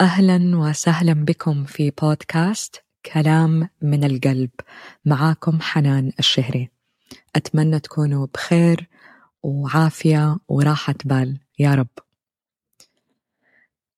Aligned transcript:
أهلا 0.00 0.58
وسهلا 0.58 1.12
بكم 1.12 1.64
في 1.64 1.90
بودكاست 1.90 2.84
كلام 3.12 3.68
من 3.82 4.04
القلب. 4.04 4.50
معاكم 5.04 5.60
حنان 5.60 6.12
الشهري. 6.18 6.70
أتمنى 7.36 7.80
تكونوا 7.80 8.26
بخير 8.34 8.88
وعافية 9.42 10.36
وراحة 10.48 10.94
بال. 11.04 11.40
يا 11.58 11.74
رب. 11.74 11.88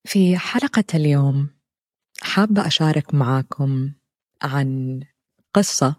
في 0.04 0.38
حلقة 0.38 0.84
اليوم 0.94 1.50
حابة 2.22 2.66
أشارك 2.66 3.14
معاكم 3.14 3.92
عن 4.42 5.00
قصة 5.54 5.96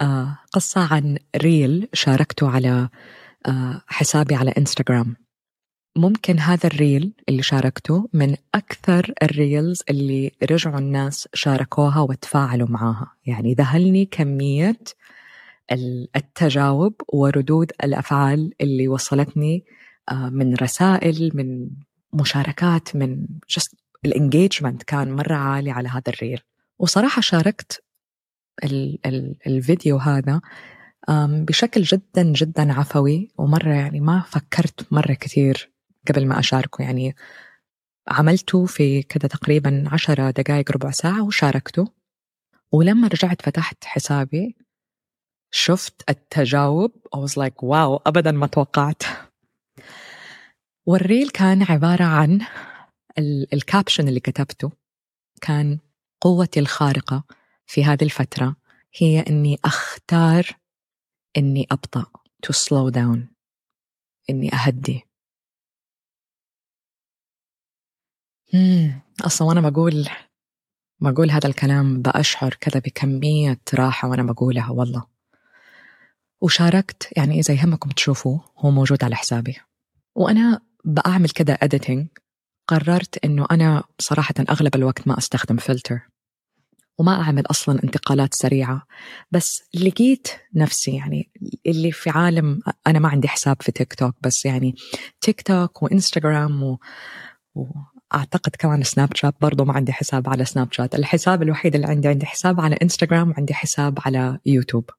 آه 0.00 0.38
قصة 0.52 0.94
عن 0.94 1.18
ريل 1.36 1.88
شاركته 1.92 2.50
على 2.50 2.88
آه 3.46 3.82
حسابي 3.86 4.34
على 4.34 4.50
إنستغرام. 4.50 5.16
ممكن 5.96 6.38
هذا 6.38 6.66
ال 6.66 6.75
reel 6.75 7.12
اللي 7.28 7.42
شاركته 7.42 8.08
من 8.12 8.36
أكثر 8.54 9.14
ال 9.22 9.32
reels 9.32 9.82
اللي 9.90 10.32
رجعوا 10.50 10.78
الناس 10.78 11.28
شاركوها 11.34 12.00
وتفاعلوا 12.00 12.68
معاها. 12.68 13.12
يعني 13.26 13.54
ذهلني 13.54 14.04
كمية 14.04 14.78
التجاوب 16.16 16.94
وردود 17.08 17.72
الأفعال 17.84 18.54
اللي 18.60 18.88
وصلتني 18.88 19.64
آه، 20.10 20.28
من 20.28 20.54
رسائل 20.54 21.30
من 21.34 21.70
مشاركات 22.12 22.96
من 22.96 23.26
just 23.52 23.74
ال 24.04 24.11
engagement 24.11 24.82
كان 24.82 25.12
مرة 25.12 25.34
عالي 25.34 25.70
على 25.70 25.88
هذا 25.88 26.02
ال 26.08 26.13
reel. 26.13 26.40
وصراحة 26.78 27.20
شاركت 27.20 27.82
ال 28.64 28.98
ال 29.06 29.36
الفيديو 29.46 29.96
هذا 29.96 30.40
بشكل 31.18 31.82
جدا 31.82 32.22
جدا 32.22 32.72
عفوي 32.72 33.28
ومرة 33.38 33.72
يعني 33.72 34.00
ما 34.00 34.20
فكرت 34.20 34.92
مرة 34.92 35.12
كثير 35.12 35.69
قبل 36.10 36.26
ما 36.26 36.38
أشاركه 36.38 36.82
يعني 36.82 37.16
عملته 38.08 38.66
في 38.66 39.02
كذا 39.02 39.28
تقريبا 39.28 39.84
عشرة 39.92 40.30
دقائق 40.30 40.72
ربع 40.72 40.90
ساعة 40.90 41.24
وشاركته. 41.24 41.92
ولما 42.72 43.08
رجعت 43.08 43.42
فتحت 43.42 43.84
حسابي 43.84 44.56
شفت 45.50 46.10
التجاوب 46.10 46.92
I 47.16 47.18
was 47.18 47.32
like 47.32 47.62
wow 47.62 47.96
أبدا 47.96 48.30
ما 48.30 48.46
توقعت. 48.46 49.02
وال 50.86 51.01
reel 51.01 51.30
كان 51.30 51.62
عبارة 51.62 52.04
عن 52.04 52.46
ال 53.52 53.59
caption 53.59 54.08
اللي 54.08 54.20
كتبته 54.20 54.72
كان 55.42 55.78
قوتي 56.20 56.60
الخارقة 56.60 57.24
في 57.66 57.84
هذه 57.84 58.04
الفترة 58.04 58.56
هي 58.94 59.20
إني 59.20 59.58
أختار 59.64 60.46
إني 61.36 61.66
أبطأ 61.70 62.06
to 62.46 62.52
slow 62.52 62.94
down 62.94 63.18
إني 64.30 64.54
أهدي. 64.54 65.09
أصلا 69.26 69.48
وأنا 69.48 69.70
بقول 69.70 70.08
بقول 71.00 71.30
هذا 71.30 71.48
الكلام 71.48 72.02
بأشعر 72.02 72.56
كذا 72.60 72.80
بكمية 72.80 73.60
راحة 73.74 74.08
وأنا 74.08 74.22
بقولها 74.22 74.70
والله. 74.70 75.06
وشاركت 76.40 77.08
يعني 77.16 77.38
إذا 77.40 77.54
يهمكم 77.54 77.90
تشوفوه 77.90 78.44
هو 78.58 78.70
موجود 78.70 79.04
على 79.04 79.16
حسابي. 79.16 79.56
وأنا 80.14 80.60
بعمل 80.84 81.30
كذا 81.30 81.54
editing. 81.54 82.06
قررت 82.68 83.24
إنه 83.24 83.46
أنا 83.50 83.84
صراحة 83.98 84.34
أغلب 84.50 84.74
الوقت 84.74 85.08
ما 85.08 85.18
أستخدم 85.18 85.56
فلتر 85.56 86.00
وما 86.98 87.22
أعمل 87.22 87.42
أصلا 87.50 87.84
انتقالات 87.84 88.34
سريعة. 88.34 88.86
بس 89.30 89.62
لقيت 89.74 90.28
نفسي 90.54 90.96
يعني 90.96 91.30
اللي 91.66 91.92
في 91.92 92.10
عالم 92.10 92.60
أنا 92.86 92.98
ما 92.98 93.08
عندي 93.08 93.28
حساب 93.28 93.62
في 93.62 93.72
تيك 93.72 93.94
توك 93.94 94.14
بس 94.22 94.44
يعني 94.44 94.74
تيك 95.20 95.42
توك 95.42 95.82
وإنستغرام 95.82 96.62
و... 96.62 96.78
أعتقد 98.14 98.56
كمان 98.58 98.82
سناب 98.82 99.16
شات 99.16 99.34
برضه 99.40 99.64
ما 99.64 99.72
عندي 99.72 99.92
حساب 99.92 100.28
على 100.28 100.44
سناب 100.44 100.72
شات 100.72 100.94
الحساب 100.94 101.42
الوحيد 101.42 101.74
اللي 101.74 101.86
عندي 101.86 102.08
عندي 102.08 102.26
حساب 102.26 102.60
على 102.60 102.76
انستغرام 102.82 103.30
وعندي 103.30 103.54
حساب 103.54 103.98
على 104.06 104.38
يوتيوب 104.46 104.90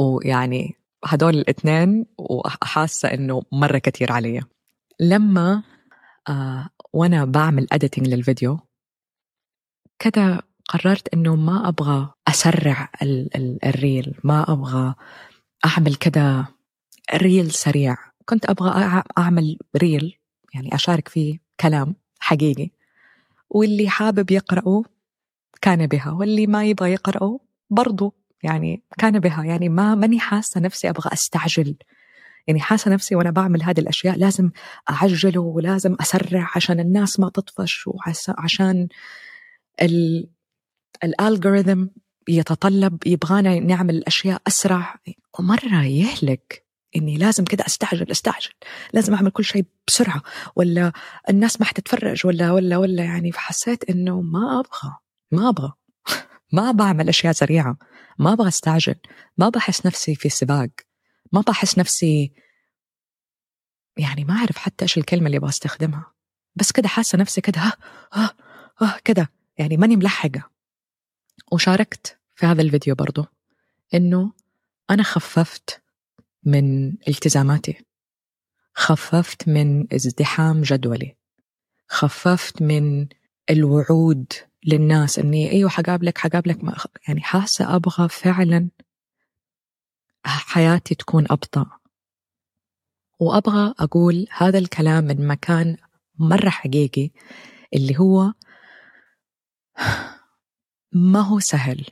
ويعني 0.00 0.74
هدول 1.04 1.34
الاثنين 1.34 2.06
وحاسة 2.18 3.14
إنه 3.14 3.42
مرة 3.52 3.78
كثير 3.78 4.12
علي. 4.12 4.42
لما 5.00 5.62
آه 6.28 6.68
وأنا 6.92 7.24
بعمل 7.24 7.66
editing 7.72 8.08
للفيديو 8.08 8.58
كذا 9.98 10.42
قررت 10.68 11.14
إنه 11.14 11.36
ما 11.36 11.68
أبغى 11.68 12.12
أسرع 12.28 12.88
ال 13.02 13.36
ال 13.36 13.64
ال 13.64 13.74
reel 13.74 14.14
ما 14.24 14.52
أبغى 14.52 14.94
أعمل 15.64 15.94
كذا 15.94 16.46
reel 17.14 17.50
سريع. 17.50 17.96
كنت 18.24 18.50
أبغى 18.50 19.02
أعمل 19.18 19.58
reel 19.76 20.18
يعني 20.54 20.74
أشارك 20.74 21.08
فيه 21.08 21.38
كلام 21.60 21.94
حقيقي. 22.20 22.70
واللي 23.50 23.88
حابب 23.88 24.30
يقرأه 24.30 24.82
كان 25.62 25.86
بها 25.86 26.10
واللي 26.10 26.46
ما 26.46 26.64
يبغى 26.64 26.92
يقرأه 26.92 27.40
برضو 27.70 28.14
يعني 28.42 28.82
كان 28.98 29.18
بها. 29.18 29.44
يعني 29.44 29.68
ما 29.68 29.94
ماني 29.94 30.20
حاسة 30.20 30.60
نفسي 30.60 30.90
أبغى 30.90 31.10
أستعجل. 31.12 31.76
يعني 32.46 32.60
حاسة 32.60 32.90
نفسي 32.90 33.14
وأنا 33.14 33.30
بعمل 33.30 33.62
هذه 33.62 33.80
الأشياء 33.80 34.16
لازم 34.18 34.50
أعجله 34.90 35.40
ولازم 35.40 35.96
أسرع 36.00 36.50
عشان 36.56 36.80
الناس 36.80 37.20
ما 37.20 37.28
تطفش 37.28 37.86
وعشان 37.86 38.88
الالجوريثم 41.04 41.86
يتطلب 42.28 43.06
يبغانا 43.06 43.60
نعمل 43.60 43.94
الأشياء 43.94 44.42
أسرع. 44.46 44.96
ومرة 45.38 45.84
يهلك. 45.84 46.69
إني 46.96 47.16
لازم 47.16 47.44
كده 47.44 47.64
أستعجل 47.66 48.10
أستعجل. 48.10 48.50
لازم 48.92 49.14
أعمل 49.14 49.30
كل 49.30 49.44
شيء 49.44 49.64
بسرعة. 49.86 50.22
ولا 50.56 50.92
الناس 51.28 51.60
ما 51.60 51.66
حتتفرج 51.66 52.26
ولا 52.26 52.52
ولا 52.52 52.76
ولا 52.76 53.04
يعني 53.04 53.32
فحسيت 53.32 53.90
إنه 53.90 54.20
ما 54.20 54.60
أبغى 54.60 54.96
ما 55.30 55.48
أبغى. 55.48 55.72
ما 56.52 56.70
بعمل 56.70 57.08
أشياء 57.08 57.32
سريعة. 57.32 57.76
ما 58.18 58.32
أبغى 58.32 58.48
أستعجل. 58.48 58.94
ما 59.38 59.48
بحس 59.48 59.86
نفسي 59.86 60.14
في 60.14 60.28
سباق. 60.28 60.70
ما 61.32 61.40
بحس 61.40 61.78
نفسي 61.78 62.32
يعني 63.96 64.24
ما 64.24 64.34
أعرف 64.34 64.58
حتى 64.58 64.82
إيش 64.82 64.98
الكلمة 64.98 65.26
اللي 65.26 65.36
أبغى 65.36 65.48
أستخدمها. 65.48 66.12
بس 66.56 66.72
كده 66.72 66.88
حاسة 66.88 67.18
نفسي 67.18 67.40
كده 67.40 67.60
ها 67.60 67.72
ها 68.12 68.34
ها 68.80 69.00
كده. 69.04 69.30
يعني 69.58 69.76
ماني 69.76 69.96
ملحقة. 69.96 70.50
وشاركت 71.52 72.18
في 72.34 72.46
هذا 72.46 72.62
الفيديو 72.62 72.94
برضو. 72.94 73.24
إنه 73.94 74.32
أنا 74.90 75.02
خففت 75.02 75.82
من 76.44 76.90
التزاماتي. 77.08 77.84
خففت 78.74 79.48
من 79.48 79.94
ازدحام 79.94 80.62
جدولي. 80.62 81.16
خففت 81.88 82.62
من 82.62 83.08
الوعود 83.50 84.32
للناس 84.66 85.18
إني 85.18 85.50
أيوه 85.50 85.70
حقابلك 85.70 86.18
حقابلك 86.18 86.64
ما 86.64 86.76
يعني 87.08 87.20
حاسة 87.20 87.76
أبغى 87.76 88.08
فعلا 88.08 88.68
حياتي 90.24 90.94
تكون 90.94 91.24
أبطأ. 91.30 91.66
وأبغى 93.20 93.74
أقول 93.78 94.26
هذا 94.36 94.58
الكلام 94.58 95.04
من 95.04 95.26
مكان 95.28 95.76
مرة 96.18 96.48
حقيقي 96.48 97.10
اللي 97.74 97.98
هو 97.98 98.32
ما 100.92 101.20
هو 101.20 101.38
سهل. 101.38 101.86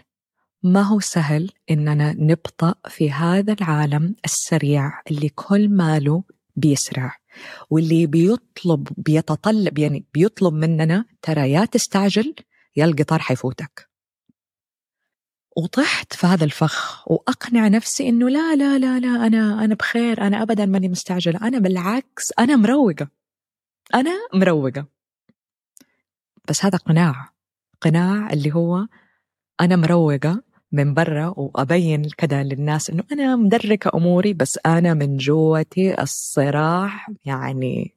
ما 0.62 0.82
هو 0.82 1.00
سهل 1.00 1.50
إننا 1.70 2.12
نبطأ 2.12 2.74
في 2.88 3.10
هذا 3.10 3.52
العالم 3.52 4.14
السريع 4.24 5.02
اللي 5.10 5.28
كل 5.28 5.68
ماله 5.68 6.24
بيسرع 6.56 7.16
واللي 7.70 8.06
بيطلب 8.06 8.88
بيتطلب 8.96 9.78
يعني 9.78 10.04
بيطلب 10.14 10.54
مننا 10.54 11.04
ترى 11.22 11.52
يا 11.52 11.64
تستعجل 11.64 12.34
يا 12.76 12.84
القطار 12.84 13.18
حيفوتك. 13.18 13.88
وطحت 15.56 16.12
في 16.12 16.26
هذا 16.26 16.44
الفخ 16.44 17.08
وأقنع 17.10 17.68
نفسي 17.68 18.08
إنه 18.08 18.28
لا 18.28 18.56
لا 18.56 18.78
لا 18.78 18.98
لا 18.98 19.26
أنا 19.26 19.64
أنا 19.64 19.74
بخير 19.74 20.22
أنا 20.22 20.42
ابدا 20.42 20.66
ماني 20.66 20.88
مستعجله 20.88 21.48
أنا 21.48 21.58
بالعكس 21.58 22.32
أنا 22.38 22.56
مروقة 22.56 23.08
أنا 23.94 24.10
مروقة. 24.34 24.86
بس 26.48 26.64
هذا 26.64 26.78
قناع 26.78 27.32
قناع 27.80 28.32
اللي 28.32 28.54
هو 28.54 28.86
أنا 29.60 29.76
مروقة 29.76 30.42
من 30.72 30.94
برا 30.94 31.34
وأبين 31.36 32.02
كذا 32.18 32.42
للناس 32.42 32.90
إنه 32.90 33.04
أنا 33.12 33.36
مدركة 33.36 33.90
أموري 33.94 34.32
بس 34.32 34.58
أنا 34.66 34.94
من 34.94 35.16
جوتي 35.16 36.02
الصراع 36.02 37.06
يعني 37.24 37.94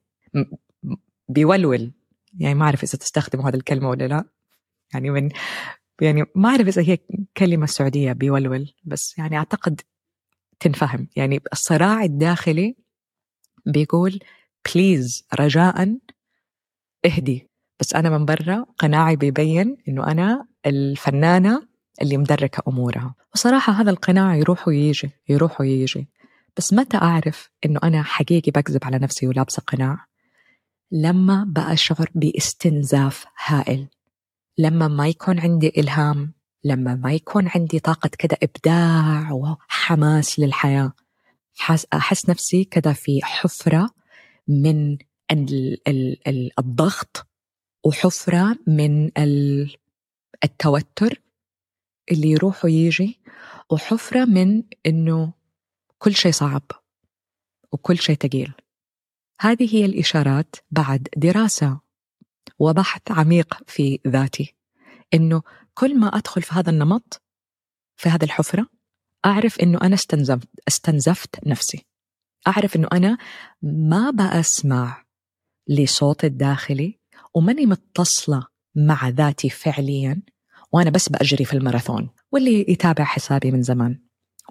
بيولول. 1.28 1.92
يعني 2.38 2.54
ما 2.54 2.64
أعرف 2.64 2.82
إذا 2.82 2.98
تستخدموا 2.98 3.48
هذه 3.48 3.54
الكلمة 3.54 3.88
ولا 3.88 4.08
لا. 4.08 4.24
يعني 4.94 5.10
من 5.10 5.30
يعني 6.00 6.24
ما 6.34 6.48
أعرف 6.48 6.68
إذا 6.68 6.82
هي 6.82 6.98
كلمة 7.36 7.66
سعودية 7.66 8.12
بيولول 8.12 8.74
بس 8.84 9.18
يعني 9.18 9.38
أعتقد 9.38 9.80
تنفهم. 10.60 11.08
يعني 11.16 11.40
الصراع 11.52 12.04
الداخلي 12.04 12.76
بيقول 13.66 14.18
بليز 14.74 15.26
رجاء 15.34 15.98
اهدي. 17.06 17.48
بس 17.80 17.94
أنا 17.94 18.18
من 18.18 18.24
برا 18.24 18.66
قناعي 18.78 19.16
بيبين 19.16 19.76
إنه 19.88 20.06
أنا 20.06 20.46
الفنانة 20.66 21.71
اللي 22.02 22.16
مدركة 22.16 22.62
أمورها. 22.68 23.14
وصراحة 23.34 23.72
هذا 23.72 23.90
القناع 23.90 24.36
يروح 24.36 24.68
ويجي 24.68 25.10
يروح 25.28 25.60
ويجي. 25.60 26.08
بس 26.56 26.72
متى 26.72 26.96
أعرف 26.96 27.50
إنه 27.66 27.80
أنا 27.84 28.02
حقيقي 28.02 28.50
بكذب 28.50 28.84
على 28.84 28.98
نفسي 28.98 29.26
ولابسة 29.26 29.62
قناع؟ 29.66 30.06
لما 30.90 31.44
بأشعر 31.48 32.10
باستنزاف 32.14 33.24
هائل. 33.46 33.88
لما 34.58 34.88
ما 34.88 35.08
يكون 35.08 35.40
عندي 35.40 35.72
إلهام 35.76 36.32
لما 36.64 36.94
ما 36.94 37.12
يكون 37.12 37.48
عندي 37.54 37.78
طاقة 37.78 38.10
كده 38.18 38.36
إبداع 38.42 39.32
وحماس 39.32 40.38
للحياة. 40.38 40.92
أحس 41.94 42.28
نفسي 42.28 42.64
كده 42.64 42.92
في 42.92 43.20
حفرة 43.22 43.90
من 44.48 44.98
الضغط 46.58 47.26
وحفرة 47.84 48.56
من 48.66 49.10
التوتر 50.44 51.22
اللي 52.10 52.30
يروح 52.30 52.64
ويجي 52.64 53.20
وحفرة 53.70 54.24
من 54.24 54.62
إنه 54.86 55.32
كل 55.98 56.14
شيء 56.14 56.32
صعب 56.32 56.62
وكل 57.72 57.98
شيء 57.98 58.16
ثقيل 58.16 58.52
هذه 59.40 59.74
هي 59.76 59.84
الإشارات 59.84 60.56
بعد 60.70 61.08
دراسة 61.16 61.80
وبحث 62.58 63.02
عميق 63.10 63.58
في 63.66 64.00
ذاتي. 64.06 64.54
إنه 65.14 65.42
كل 65.74 65.98
ما 65.98 66.06
أدخل 66.06 66.42
في 66.42 66.54
هذا 66.54 66.70
النمط 66.70 67.22
في 67.96 68.08
هذه 68.08 68.24
الحفرة 68.24 68.66
أعرف 69.24 69.60
إنه 69.60 69.78
أنا 69.82 69.94
استنزفت, 69.94 70.48
استنزفت 70.68 71.46
نفسي. 71.46 71.86
أعرف 72.46 72.76
إنه 72.76 72.88
أنا 72.92 73.18
ما 73.62 74.10
بأسمع 74.10 75.04
لصوت 75.68 76.24
الداخلي 76.24 76.98
وماني 77.34 77.66
متصلة 77.66 78.46
مع 78.74 79.08
ذاتي 79.08 79.50
فعليا. 79.50 80.22
وأنا 80.72 80.90
بس 80.90 81.08
بأجري 81.08 81.44
في 81.44 81.52
الماراثون 81.52 82.10
واللي 82.32 82.66
يتابع 82.68 83.04
حسابي 83.04 83.50
من 83.50 83.62
زمان 83.62 83.98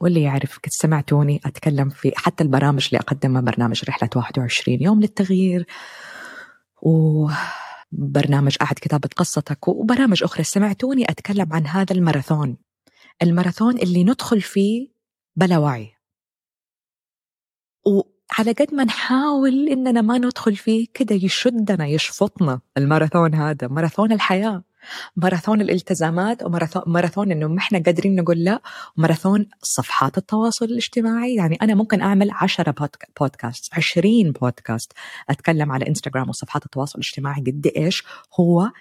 واللي 0.02 0.22
يعرف 0.22 0.58
كنت 0.58 0.74
سمعتوني 0.74 1.42
أتكلم 1.46 1.90
في 1.90 2.12
حتى 2.16 2.44
البرامج 2.44 2.86
اللي 2.86 3.00
أقدمها 3.00 3.42
برنامج 3.42 3.84
رحلة 3.88 4.10
21 4.16 4.82
يوم 4.82 5.02
للتغيير 5.02 5.66
وبرنامج 6.82 8.56
أحد 8.62 8.80
كتابة 8.80 9.10
قصتك 9.16 9.68
وبرامج 9.68 10.24
أخرى. 10.24 10.44
سمعتوني 10.44 11.04
أتكلم 11.10 11.54
عن 11.54 11.68
هذا 11.68 11.96
الماراثون 11.96 12.58
الماراثون 13.22 13.78
اللي 13.78 14.04
ندخل 14.04 14.42
فيه 14.42 14.92
بلا 15.36 15.58
وعي. 15.58 15.92
وعلى 17.86 18.52
قد 18.52 18.74
ما 18.74 18.84
نحاول 18.84 19.70
إننا 19.70 20.02
ما 20.02 20.18
ندخل 20.18 20.56
فيه 20.56 20.88
كده 20.94 21.16
يشدنا 21.16 21.88
يشفطنا 21.88 22.62
الماراثون 22.78 23.36
هذا 23.36 23.68
ماراثون 23.68 24.12
الحياة. 24.12 24.64
ماراثون 25.16 25.62
الالتزامات 25.62 26.44
وماراثون 26.44 27.32
إنه 27.32 27.48
ما 27.48 27.58
إحنا 27.58 27.80
قادرين 27.80 28.16
نقول 28.16 28.44
لا 28.44 28.62
وماراثون 28.98 29.50
صفحات 29.62 30.18
التواصل 30.18 30.66
الاجتماعي. 30.66 31.36
يعني 31.36 31.58
أنا 31.62 31.76
ممكن 31.76 32.02
أعمل 32.02 32.32
10 32.32 32.92
بودكاست 33.20 33.74
20 33.74 34.32
بودكاست 34.32 34.94
أتكلم 35.30 35.72
على 35.72 35.88
إنستغرام 35.88 36.30
وصفحات 36.30 36.66
التواصل 36.66 37.00
الاجتماعي 37.00 37.42
قد 37.42 37.72
إيش 37.78 38.04
هو 38.40 38.72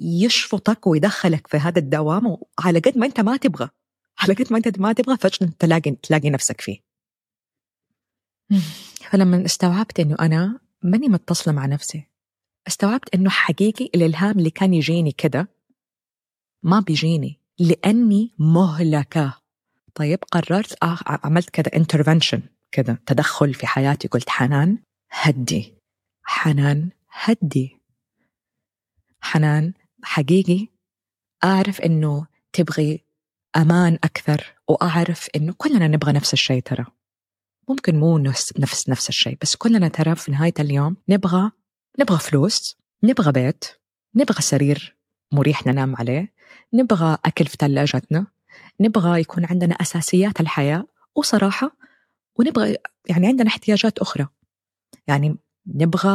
يشفطك 0.00 0.86
ويدخلك 0.86 1.46
في 1.46 1.56
هذا 1.56 1.78
الدوام. 1.78 2.36
وعلى 2.58 2.78
قد 2.78 2.98
ما 2.98 3.06
أنت 3.06 3.20
ما 3.20 3.36
تبغى 3.36 3.68
على 4.18 4.34
قد 4.34 4.52
ما 4.52 4.58
أنت 4.58 4.78
ما 4.78 4.92
تبغى 4.92 5.16
فجأة 5.16 5.48
تلاقي 5.58 5.90
تلاقي 5.90 6.30
نفسك 6.30 6.60
فيه. 6.60 6.92
فلما 9.10 9.44
استوعبت 9.44 10.00
إنه 10.00 10.16
أنا 10.20 10.60
ماني 10.82 11.08
متصلة 11.08 11.54
مع 11.54 11.66
نفسي 11.66 12.11
استوعبت 12.66 13.14
إنه 13.14 13.30
حقيقي 13.30 13.84
الإلهام 13.84 14.38
اللي 14.38 14.50
كان 14.50 14.74
يجيني 14.74 15.12
كده 15.12 15.48
ما 16.62 16.80
بيجيني 16.80 17.40
لأني 17.58 18.34
مهلكة. 18.38 19.38
طيب 19.94 20.18
قررت 20.32 20.82
آه 20.82 20.98
عملت 21.06 21.50
كده 21.50 21.70
انترفنشن 21.76 22.42
كده 22.72 23.02
تدخل 23.06 23.54
في 23.54 23.66
حياتي 23.66 24.08
قلت 24.08 24.30
حنان 24.30 24.78
هدي 25.10 25.74
حنان 26.22 26.90
هدي. 27.10 27.80
حنان 29.20 29.72
حقيقي 30.02 30.68
أعرف 31.44 31.80
إنه 31.80 32.26
تبغي 32.52 33.04
أمان 33.56 33.94
أكثر 33.94 34.54
وأعرف 34.68 35.28
إنه 35.36 35.54
كلنا 35.58 35.88
نبغى 35.88 36.12
نفس 36.12 36.32
الشيء 36.32 36.62
ترى. 36.62 36.86
ممكن 37.68 38.00
مو 38.00 38.18
نفس 38.18 38.58
نفس 38.58 38.88
نفس 38.88 39.08
الشيء 39.08 39.38
بس 39.42 39.56
كلنا 39.56 39.88
ترى 39.88 40.14
في 40.14 40.30
نهاية 40.30 40.54
اليوم 40.60 40.96
نبغى 41.08 41.50
نبغى 42.00 42.18
فلوس 42.18 42.76
نبغى 43.02 43.32
بيت 43.32 43.64
نبغى 44.14 44.42
سرير 44.42 44.96
مريح 45.32 45.66
ننام 45.66 45.96
عليه 45.96 46.32
نبغى 46.72 47.18
أكل 47.24 47.46
في 47.46 47.56
ثلاجتنا 47.60 48.26
نبغى 48.80 49.20
يكون 49.20 49.44
عندنا 49.44 49.74
أساسيات 49.74 50.40
الحياة 50.40 50.84
وصراحة 51.14 51.76
ونبغى 52.38 52.76
يعني 53.08 53.26
عندنا 53.26 53.48
احتياجات 53.48 53.98
أخرى. 53.98 54.28
يعني 55.06 55.36
نبغى 55.66 56.08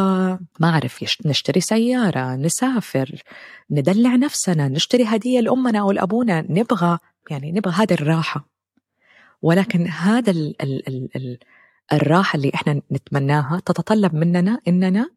ما 0.59 0.69
أعرف 0.69 1.03
نشتري 1.25 1.61
سيارة 1.61 2.35
نسافر 2.35 3.23
ندلع 3.71 4.15
نفسنا 4.15 4.67
نشتري 4.67 5.03
هدية 5.03 5.39
لأمنا 5.39 5.79
أو 5.79 5.91
لأبونا 5.91 6.41
نبغى 6.49 6.97
يعني 7.29 7.51
نبغى 7.51 7.73
هذه 7.73 7.93
الراحة. 7.93 8.49
ولكن 9.41 9.87
هذا 9.87 10.31
ال 10.31 10.61
ال 10.61 10.87
ال 10.87 11.09
ال 11.15 11.39
الراحة 11.93 12.37
اللي 12.37 12.51
إحنا 12.55 12.81
نتمناها 12.91 13.59
تتطلب 13.65 14.15
مننا 14.15 14.61
إننا 14.67 15.09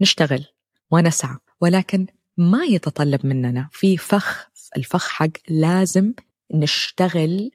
نشتغل 0.00 0.44
ونسعى 0.90 1.36
ولكن 1.60 2.06
ما 2.36 2.64
يتطلب 2.64 3.26
مننا 3.26 3.68
في 3.72 3.96
فخ 3.96 4.48
الفخ 4.76 5.08
حق 5.08 5.30
لازم 5.48 6.12
نشتغل 6.54 7.50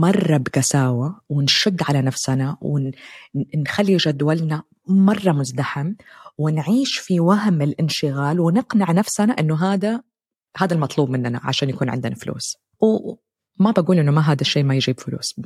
مرة 0.00 0.36
بقساوة 0.36 1.20
ونشد 1.28 1.82
على 1.88 2.02
نفسنا 2.02 2.56
ونخلي 2.60 3.96
جدولنا 3.96 4.62
مرة 4.88 5.32
مزدحم 5.32 5.94
ونعيش 6.38 6.98
في 6.98 7.20
وهم 7.20 7.62
الانشغال 7.62 8.40
ونقنع 8.40 8.92
نفسنا 8.92 9.32
إنه 9.32 9.64
هذا 9.64 10.02
هذا 10.56 10.74
المطلوب 10.74 11.10
مننا 11.10 11.40
عشان 11.44 11.70
يكون 11.70 11.88
عندنا 11.88 12.14
فلوس. 12.14 12.56
وما 12.80 13.70
بقول 13.70 13.98
إنه 13.98 14.10
ما 14.10 14.20
هذا 14.20 14.40
الشيء 14.40 14.64
ما 14.64 14.74
يجيب 14.74 15.00
فلوس. 15.00 15.40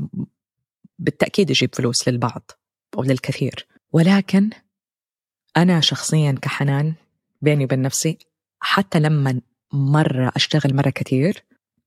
بالتأكيد 0.98 1.50
يجيب 1.50 1.74
فلوس 1.74 2.08
للبعض 2.08 2.50
أو 2.98 3.02
للكثير. 3.02 3.66
ولكن 3.92 4.50
أنا 5.56 5.80
شخصيا 5.80 6.32
كحنان 6.42 6.94
بيني 7.42 7.64
وبين 7.64 7.82
نفسي 7.82 8.18
حتى 8.60 9.00
لما 9.00 9.40
مرة 9.72 10.32
أشتغل 10.36 10.76
مرة 10.76 10.90
كثير 10.90 11.44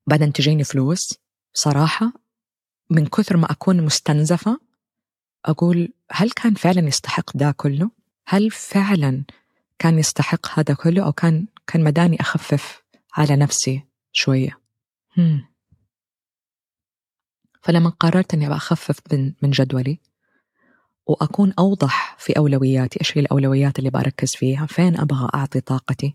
بعدين 0.07 0.33
تجيني 0.33 0.63
فلوس 0.63 1.17
صراحة 1.53 2.13
من 2.89 3.05
كثر 3.07 3.37
ما 3.37 3.51
أكون 3.51 3.81
مستنزفة 3.81 4.59
أقول 5.45 5.93
هل 6.11 6.31
كان 6.31 6.53
فعلا 6.53 6.87
يستحق 6.87 7.37
ده 7.37 7.51
كله؟ 7.51 7.91
هل 8.27 8.51
فعلا 8.51 9.23
كان 9.79 9.99
يستحق 9.99 10.59
هذا 10.59 10.73
كله 10.73 11.05
أو 11.05 11.11
كان 11.11 11.47
كان 11.67 11.83
مداني 11.83 12.21
أخفف 12.21 12.83
على 13.13 13.35
نفسي 13.35 13.83
شوية؟ 14.11 14.59
فلما 17.61 17.89
قررت 17.89 18.33
إني 18.33 18.55
أخفف 18.55 18.99
من 19.13 19.51
جدولي 19.51 19.99
وأكون 21.05 21.53
أوضح 21.59 22.15
في 22.19 22.37
أولوياتي 22.37 22.99
إيش 22.99 23.17
هي 23.17 23.21
الأولويات 23.21 23.79
اللي 23.79 23.89
بركز 23.89 24.35
فيها؟ 24.35 24.65
فين 24.65 24.99
أبغى 24.99 25.29
أعطي 25.33 25.61
طاقتي؟ 25.61 26.13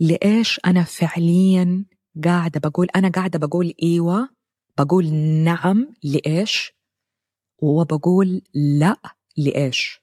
لإيش 0.00 0.60
أنا 0.66 0.82
فعليا 0.82 1.84
قاعدة 2.24 2.60
بقول؟ 2.60 2.88
أنا 2.96 3.08
قاعدة 3.08 3.38
بقول 3.38 3.74
إيوة 3.82 4.28
بقول 4.78 5.14
نعم 5.44 5.94
لإيش؟ 6.02 6.72
وبقول 7.62 8.42
لا 8.54 8.96
لإيش؟ 9.36 10.00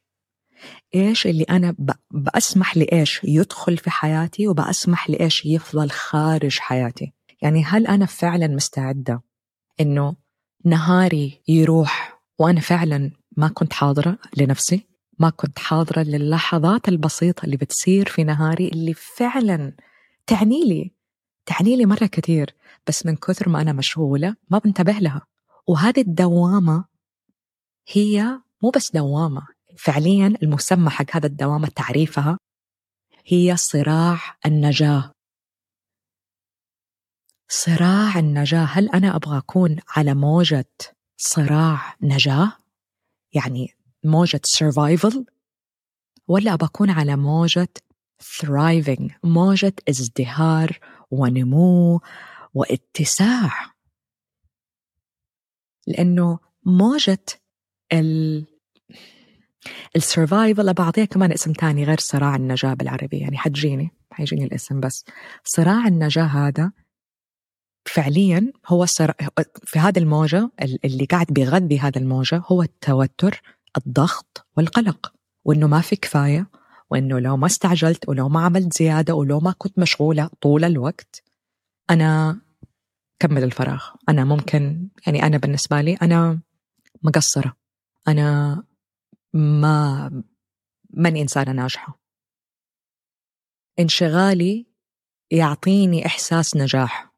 إيش 0.96 1.28
اللي 1.28 1.44
أنا 1.44 1.76
بأسمح 2.12 2.78
لإيش 2.78 3.22
يدخل 3.24 3.78
في 3.78 3.90
حياتي 3.90 4.48
وبأسمح 4.48 5.10
لإيش 5.10 5.46
يفضل 5.46 5.90
خارج 5.90 6.60
حياتي؟ 6.60 7.14
يعني 7.42 7.64
هل 7.64 7.88
أنا 7.88 8.06
فعلا 8.06 8.48
مستعدة 8.48 9.22
إنه 9.80 10.16
نهاري 10.66 11.42
يروح 11.48 12.22
وأنا 12.40 12.60
فعلا 12.60 13.12
ما 13.38 13.48
كنت 13.48 13.74
حاضرة 13.74 14.18
لنفسي 14.38 14.88
ما 15.20 15.30
كنت 15.30 15.60
حاضرة 15.60 16.02
للحظات 16.02 16.90
البسيطة 16.90 17.46
اللي 17.46 17.58
بتصير 17.58 18.10
في 18.10 18.24
نهاري 18.24 18.68
اللي 18.68 18.94
فعلا 18.94 19.76
تعني 20.28 20.64
لي 20.66 20.92
تعني 21.46 21.76
لي 21.76 21.86
مرة 21.86 22.06
كثير 22.06 22.56
بس 22.88 23.06
من 23.06 23.16
كثر 23.16 23.50
ما 23.50 23.62
أنا 23.62 23.74
مشغولة 23.74 24.36
ما 24.50 24.58
بنتبه 24.58 24.94
لها. 24.94 25.22
وهذه 25.68 26.02
الدوامة 26.02 26.86
هي 27.88 28.42
مو 28.64 28.70
بس 28.70 28.92
دوامة 28.92 29.48
فعليا 29.78 30.28
المسمى 30.44 30.90
حق 30.90 31.06
هذا 31.12 31.28
الدوامة 31.28 31.68
تعريفها 31.68 32.38
هي 33.26 33.58
صراع 33.58 34.20
النجاة. 34.46 35.12
صراع 37.50 38.20
النجاة 38.20 38.64
هل 38.64 38.90
أنا 38.90 39.16
أبغى 39.16 39.38
أكون 39.38 39.78
على 39.88 40.14
موجة 40.14 40.72
صراع 41.18 41.96
نجاة؟ 42.02 42.61
يعني 43.34 43.74
موجة 44.04 44.42
survival 44.58 45.24
ولا 46.28 46.56
بكون 46.56 46.90
على 46.90 47.16
موجة 47.16 47.74
thriving 48.22 49.12
موجة 49.24 49.74
ازدهار 49.90 50.80
ونمو 51.12 52.02
واتساع. 52.54 53.52
لأنه 55.88 56.40
موجة 56.66 57.26
ال 57.94 58.46
السرفايفل 59.96 60.74
بعطيها 60.74 61.06
كمان 61.06 61.32
اسم 61.32 61.54
تاني 61.54 61.84
غير 61.84 62.00
صراع 62.00 62.36
النجاة 62.36 62.74
بالعربي 62.74 63.18
يعني 63.18 63.38
حتجيني 63.38 63.92
حيجيني 64.12 64.44
الاسم 64.44 64.80
بس. 64.80 65.06
صراع 65.44 65.88
النجاة 65.88 66.24
هذا 66.24 66.72
فعليا 67.86 68.54
هو 68.68 68.86
في 69.64 69.80
هذه 69.80 70.00
الموجة 70.00 70.52
اللي 70.86 71.06
قاعد 71.06 71.28
بيغذي 71.28 71.80
هذا 71.80 72.00
الموجة 72.00 72.44
هو 72.48 72.64
التوتر 72.64 73.42
الضغط 73.78 74.48
والقلق 74.58 75.14
وإنه 75.46 75.68
ما 75.68 75.82
في 75.82 75.96
كفاية 75.96 76.50
وإنه 76.90 77.20
لو 77.20 77.38
ما 77.38 77.46
استعجلت 77.46 78.10
ولو 78.10 78.30
ما 78.30 78.46
عملت 78.46 78.78
زيادة 78.78 79.16
ولو 79.16 79.40
ما 79.40 79.52
كنت 79.52 79.80
مشغولة 79.80 80.30
طول 80.42 80.64
الوقت 80.64 81.24
أنا 81.90 82.42
كمل 83.20 83.44
الفراغ. 83.44 83.86
أنا 84.10 84.24
ممكن 84.24 84.90
يعني 85.08 85.24
أنا 85.24 85.38
بالنسبة 85.38 85.82
لي 85.82 85.94
أنا 85.94 86.40
مقصرة. 87.04 87.56
أنا 88.08 88.64
ما 89.34 90.24
ماني 90.90 91.22
إنسانة 91.22 91.52
ناجحة. 91.52 92.02
انشغالي 93.80 94.68
يعطيني 95.32 96.06
إحساس 96.06 96.58
نجاح. 96.58 97.11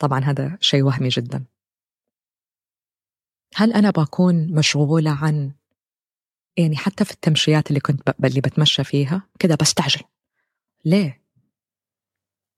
طبعا 0.00 0.20
هذا 0.20 0.58
شيء 0.60 0.82
وهمي 0.82 1.08
جدا 1.08 1.44
هل 3.54 3.72
أنا 3.72 3.90
بكون 3.90 4.54
مشغولة 4.54 5.10
عن 5.10 5.52
يعني 6.56 6.76
حتى 6.76 7.04
في 7.04 7.10
التمشيات 7.10 7.68
اللي 7.68 7.80
كنت. 7.80 8.14
اللي 8.24 8.40
بتمشى 8.40 8.84
فيها 8.84 9.28
كده 9.38 9.54
بستعجل 9.60 10.02
ليه؟ 10.84 11.22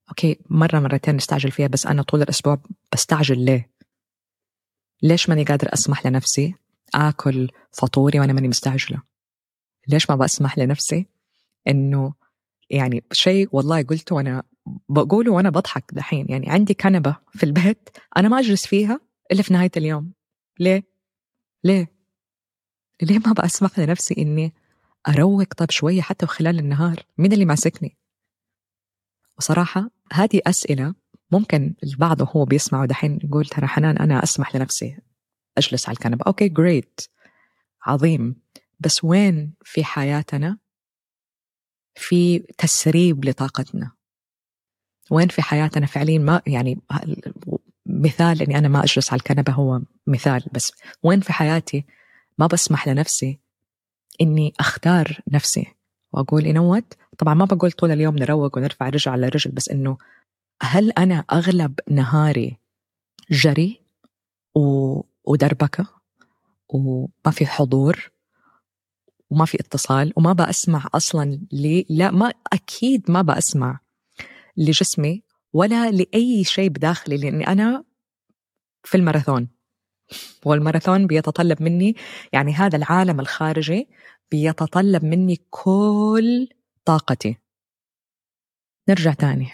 أوكي 0.09 0.39
مرة 0.51 0.79
مرتين 0.79 1.17
نستعجل 1.17 1.51
فيها 1.51 1.67
بس 1.67 1.87
أنا 1.87 2.03
طول 2.03 2.23
الأسبوع 2.23 2.63
بستعجل 2.93 3.45
ليه؟ 3.45 3.71
ليش 5.03 5.29
ماني 5.29 5.45
قادر 5.45 5.73
أسمح 5.73 6.07
لنفسي 6.07 6.55
آكل 6.95 7.51
فطوري 7.73 8.21
وأنا 8.21 8.33
ماني 8.33 8.49
مستعجلة؟ 8.49 9.03
ليش 9.89 10.11
ما 10.11 10.17
بسمح 10.17 10.59
لنفسي 10.59 11.07
إنه 11.69 12.15
يعني 12.71 13.05
شيء 13.13 13.49
والله 13.53 13.83
قلته 13.83 14.17
وأنا 14.17 14.43
بقوله 14.89 15.33
وأنا 15.33 15.51
بضحك 15.51 15.85
دحين. 15.93 16.27
يعني 16.29 16.51
عندي 16.51 16.75
كنبة 16.75 17.17
في 17.31 17.45
البيت 17.45 17.89
أنا 18.17 18.29
ما 18.29 18.39
أجلس 18.39 18.67
فيها 18.67 19.01
إلا 19.33 19.43
في 19.43 19.55
نهاية 19.55 19.71
اليوم. 19.77 20.13
ليه؟ 20.61 20.83
ليه؟ 21.65 21.93
ليه 23.03 23.19
ما 23.19 23.33
بسمح 23.33 23.79
لنفسي 23.79 24.15
إني 24.19 24.55
أروق 25.09 25.55
طب 25.57 25.71
شوية 25.71 26.01
حتى 26.01 26.27
خلال 26.27 26.59
النهار؟ 26.59 27.03
مين 27.19 27.33
اللي 27.33 27.45
ماسكني؟ 27.45 27.97
وصراحة 29.39 29.91
هذه 30.13 30.41
أسئلة 30.47 30.95
ممكن 31.31 31.75
البعض 31.85 32.21
وهو 32.21 32.45
بيسمع 32.45 32.85
دحين 32.85 33.19
يقول 33.25 33.47
ترى 33.47 33.67
حنان 33.67 33.97
أنا 33.97 34.23
أسمح 34.23 34.57
لنفسي 34.57 34.99
أجلس 35.59 35.89
على 35.89 35.95
الكنبة. 35.95 36.25
أوكي 36.27 36.49
جريت 36.49 37.01
عظيم. 37.87 38.37
بس 38.81 39.05
وين 39.05 39.55
في 39.65 39.85
حياتنا 39.85 40.59
في 41.95 42.39
تسريب 42.39 43.25
لطاقتنا؟ 43.25 43.98
وين 45.11 45.29
في 45.29 45.43
حياتنا 45.43 45.87
فعليا 45.87 46.19
ما 46.19 46.43
يعني 46.47 46.79
مثال 47.87 48.43
إني 48.43 48.59
أنا 48.59 48.69
ما 48.69 48.85
أجلس 48.85 49.13
على 49.13 49.19
الكنبة 49.19 49.53
هو 49.53 49.81
مثال 50.07 50.45
بس 50.53 50.73
وين 51.03 51.21
في 51.21 51.33
حياتي 51.33 51.85
ما 52.39 52.47
بسمح 52.47 52.89
لنفسي 52.89 53.39
إني 54.21 54.53
أختار 54.61 55.21
نفسي 55.33 55.67
وأقول 56.13 56.47
ينوت 56.47 56.95
طبعا 57.19 57.35
ما 57.35 57.45
بقول 57.45 57.73
طول 57.73 57.91
اليوم 57.91 58.17
نروق 58.17 58.59
ونرفع 58.59 58.89
رجل 58.89 59.11
على 59.11 59.29
رجل 59.29 59.51
بس 59.51 59.69
إنه 59.69 59.99
هل 60.63 60.91
أنا 60.91 61.25
أغلب 61.33 61.81
نهاري 61.91 62.57
جري 63.31 63.81
و... 64.55 65.01
ودربكة 65.25 65.87
وما 66.69 67.31
في 67.33 67.47
حضور 67.47 68.11
وما 69.31 69.45
في 69.45 69.61
اتصال 69.61 70.13
وما 70.17 70.33
بسمع 70.33 70.87
أصلا 70.95 71.41
لي؟ 71.53 71.87
لا 71.89 72.11
ما 72.11 72.33
أكيد 72.53 73.11
ما 73.11 73.23
بسمع 73.23 73.81
لجسمي 74.59 75.23
ولا 75.53 75.91
لأي 75.91 76.45
شيء 76.45 76.69
بداخلي 76.69 77.17
لأني 77.17 77.47
أنا 77.47 77.85
في 78.85 78.97
الماراثون. 78.97 79.49
والماراثون 80.45 81.07
بيتطلب 81.07 81.63
مني 81.63 81.97
يعني 82.33 82.53
هذا 82.53 82.77
العالم 82.77 83.21
الخارجي 83.21 83.89
بيتطلب 84.31 85.05
مني 85.05 85.41
كل 85.51 86.49
طاقتي. 86.85 87.37
نرجع 88.89 89.13
تاني. 89.13 89.49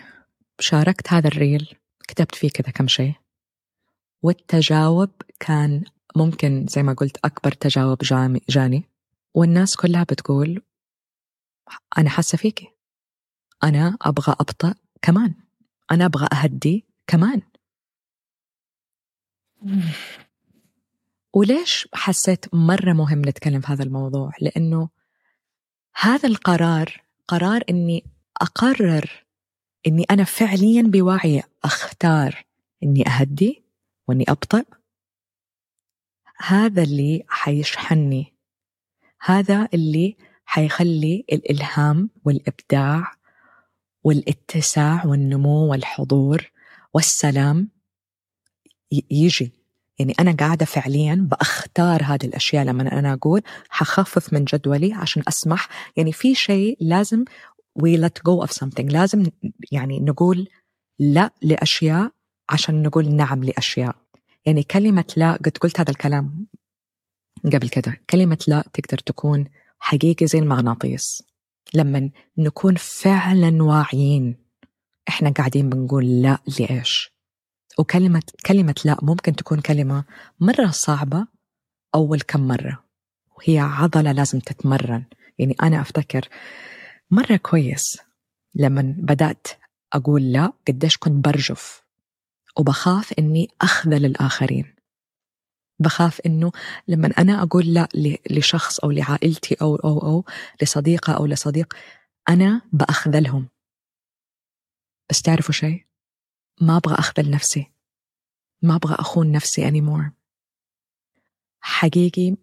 شاركت 0.61 1.13
هذا 1.13 1.29
الريل 1.29 1.75
كتبت 2.09 2.35
فيه 2.35 2.49
كذا 2.49 2.71
كم 2.71 2.89
شيء. 2.89 3.15
والتجاوب 4.23 5.11
كان 5.41 5.85
ممكن 6.17 6.67
زي 6.69 6.83
ما 6.83 6.93
قلت 6.93 7.17
أكبر 7.25 7.53
تجاوب 7.53 7.99
جاني. 8.49 8.85
والناس 9.35 9.77
كلها 9.77 10.03
بتقول 10.03 10.63
أنا 11.99 12.11
حاسة 12.11 12.39
فيكي 12.39 12.69
أنا 13.65 13.99
أبغى 14.03 14.37
أبطأ 14.41 14.75
كمان. 15.05 15.35
أنا 15.91 16.05
أبغى 16.05 16.29
أهدي 16.33 16.85
كمان. 17.07 17.43
وليش 21.33 21.89
حسيت 21.95 22.55
مرة 22.55 22.93
مهم 22.93 23.21
نتكلم 23.21 23.61
في 23.61 23.73
هذا 23.73 23.83
الموضوع؟ 23.83 24.33
لأنه 24.41 24.89
هذا 26.01 26.29
القرار 26.29 27.03
قرار 27.29 27.63
أني 27.71 28.05
أقرر 28.41 29.25
أني 29.87 30.05
أنا 30.11 30.25
فعليا 30.25 30.83
بوعي 30.83 31.43
أختار 31.65 32.45
أني 32.83 33.09
أهدي 33.09 33.65
وأني 34.09 34.25
أبطأ. 34.29 34.65
هذا 36.37 36.83
اللي 36.83 37.25
حيشحنني 37.29 38.35
هذا 39.21 39.69
اللي 39.75 40.17
حيخلي 40.45 41.25
الإلهام 41.33 42.11
والإبداع 42.25 43.13
والاتساع 44.05 45.07
والنمو 45.07 45.71
والحضور 45.71 46.51
والسلام 46.95 47.69
يجي. 49.11 49.53
يعني 49.99 50.15
أنا 50.21 50.33
قاعدة 50.33 50.67
فعليا 50.67 51.15
بأختار 51.31 52.03
هذه 52.03 52.25
الأشياء 52.25 52.65
لما 52.65 52.99
أنا 52.99 53.13
أقول 53.13 53.43
حخفف 53.69 54.33
من 54.33 54.45
جدولي 54.45 54.93
عشان 54.93 55.23
أسمح. 55.29 55.69
يعني 55.97 56.13
في 56.13 56.35
شيء 56.35 56.77
لازم 56.81 57.25
we 57.79 57.99
let 57.99 58.23
go 58.31 58.47
of 58.47 58.51
something. 58.51 58.93
لازم 58.93 59.27
يعني 59.73 60.01
نقول 60.01 60.49
لا 60.99 61.31
لأشياء 61.43 62.13
عشان 62.51 62.83
نقول 62.83 63.15
نعم 63.15 63.45
لأشياء. 63.45 63.97
يعني 64.47 64.63
كلمة 64.63 65.15
لا 65.17 65.33
قد 65.33 65.59
قلت 65.59 65.81
هذا 65.81 65.91
الكلام 65.91 66.47
قبل 67.45 67.69
كده. 67.69 68.01
كلمة 68.11 68.45
لا 68.49 68.65
تقدر 68.73 68.99
تكون 68.99 69.45
حقيقي 69.79 70.27
زي 70.27 70.39
المغناطيس. 70.39 71.23
لما 71.75 72.11
نكون 72.39 72.75
فعلا 72.77 73.63
واعيين 73.63 74.37
إحنا 75.09 75.31
قاعدين 75.31 75.71
بنقول 75.71 76.23
لا 76.23 76.39
لإيش؟ 76.59 77.15
وكلمة 77.79 78.23
كلمة 78.47 78.75
لا 78.85 78.97
ممكن 79.03 79.37
تكون 79.37 79.61
كلمة 79.61 80.05
مرة 80.41 80.71
صعبة 80.71 81.27
أول 81.95 82.21
كم 82.21 82.49
مرة 82.49 82.85
وهي 83.37 83.59
عضلة 83.59 84.13
لازم 84.13 84.39
تتمرن. 84.39 85.05
يعني 85.39 85.57
أنا 85.63 85.81
أفتكر 85.81 86.29
مرة 87.11 87.37
كويس 87.37 87.99
لما 88.55 88.95
بدأت 88.99 89.47
أقول 89.93 90.33
لا 90.33 90.53
قديش 90.69 90.97
كنت 90.97 91.25
برجف 91.25 91.83
وبخاف 92.57 93.13
إني 93.19 93.49
أخذل 93.61 94.05
الآخرين. 94.05 94.74
بخاف 95.79 96.21
إنه 96.27 96.53
لما 96.89 97.11
أنا 97.19 97.43
أقول 97.43 97.75
لا 97.75 97.89
لشخص 98.31 98.79
أو 98.79 98.91
لعائلتي 98.91 99.55
أو 99.63 99.77
أو 99.77 99.99
أو 99.99 100.25
لصديقة 100.63 101.13
أو 101.13 101.27
لصديق 101.27 101.75
أنا 102.29 102.63
بأخذلهم. 102.73 103.49
بس 105.11 105.23
تعرفوا 105.23 105.55
شيء؟ 105.55 105.85
ما 106.61 106.77
أبغى 106.77 106.95
أخذل 106.95 107.31
نفسي. 107.31 107.71
ما 108.63 108.75
أبغى 108.77 108.95
أخون 108.95 109.33
نفسي 109.33 109.71
anymore. 109.71 110.11
حقيقي 111.61 112.37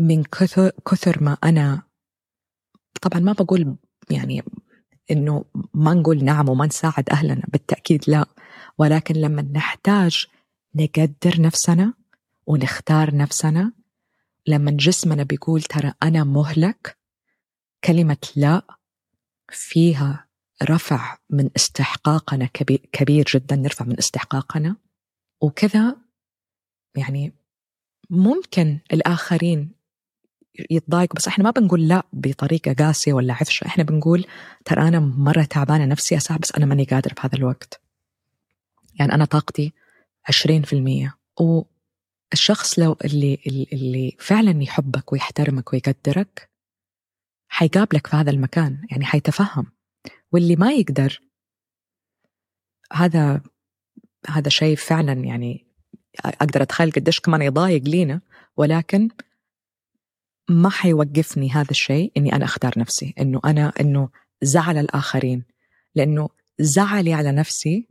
من 0.00 0.24
كثر 0.24 0.70
كثر 0.90 1.22
ما 1.22 1.36
أنا 1.44 1.82
طبعا 3.02 3.20
ما 3.20 3.32
بقول 3.32 3.76
يعني 4.10 4.42
إنه 5.10 5.44
ما 5.74 5.94
نقول 5.94 6.24
نعم 6.24 6.48
وما 6.48 6.66
نساعد 6.66 7.10
أهلنا 7.10 7.42
بالتأكيد 7.48 8.04
لا. 8.08 8.26
ولكن 8.78 9.14
لما 9.14 9.42
نحتاج 9.42 10.26
نقدر 10.74 11.40
نفسنا 11.40 11.94
ونختار 12.46 13.16
نفسنا؟ 13.16 13.72
لما 14.46 14.70
جسمنا 14.70 15.22
بيقول 15.22 15.62
ترى 15.62 15.92
أنا 16.02 16.24
مهلك 16.24 16.96
كلمة 17.84 18.28
لا 18.36 18.62
فيها 19.50 20.26
رفع 20.62 21.18
من 21.30 21.50
استحقاقنا 21.56 22.46
كبير 22.92 23.24
جدا 23.34 23.56
نرفع 23.56 23.84
من 23.84 23.98
استحقاقنا. 23.98 24.76
وكذا 25.40 25.96
يعني 26.94 27.32
ممكن 28.10 28.78
الآخرين 28.92 29.72
يتضايقوا 30.70 31.16
بس 31.16 31.28
إحنا 31.28 31.44
ما 31.44 31.50
بنقول 31.50 31.88
لا 31.88 32.02
بطريقة 32.12 32.72
قاسية 32.72 33.12
ولا 33.12 33.34
عفشة. 33.34 33.66
إحنا 33.66 33.84
بنقول 33.84 34.26
ترى 34.64 34.88
أنا 34.88 35.00
مرة 35.00 35.42
تعبانة 35.42 35.84
نفسي 35.84 36.16
أساعد 36.16 36.40
بس 36.40 36.52
أنا 36.52 36.66
ماني 36.66 36.84
قادرة 36.84 37.14
في 37.14 37.20
هذا 37.20 37.36
الوقت. 37.36 37.80
يعني 38.94 39.14
أنا 39.14 39.24
طاقتي 39.24 39.72
عشرين 40.28 40.62
في 40.62 40.72
المية. 40.72 41.18
الشخص 42.32 42.78
لو 42.78 42.96
اللي 43.04 43.38
اللي 43.72 44.16
فعلا 44.18 44.62
يحبك 44.62 45.12
ويحترمك 45.12 45.72
ويقدرك 45.72 46.50
حيقابلك 47.48 48.06
في 48.06 48.16
هذا 48.16 48.30
المكان 48.30 48.86
يعني 48.90 49.04
حيتفهم. 49.04 49.66
واللي 50.32 50.56
ما 50.56 50.72
يقدر 50.72 51.20
هذا 52.92 53.42
هذا 54.28 54.48
شيء 54.48 54.76
فعلا 54.76 55.12
يعني 55.12 55.66
أقدر 56.24 56.62
أتخيل 56.62 56.92
قديش 56.92 57.20
كمان 57.20 57.42
يضايق 57.42 57.82
لينا. 57.82 58.20
ولكن 58.56 59.08
ما 60.50 60.70
حيوقفني 60.70 61.50
هذا 61.50 61.70
الشيء 61.70 62.12
إني 62.16 62.32
أنا 62.32 62.44
أختار 62.44 62.78
نفسي. 62.78 63.14
إنه 63.18 63.40
أنا 63.44 63.72
إنه 63.80 64.08
زعل 64.42 64.78
الآخرين. 64.78 65.44
لأنه 65.94 66.28
زعلي 66.58 67.14
على 67.14 67.32
نفسي 67.32 67.88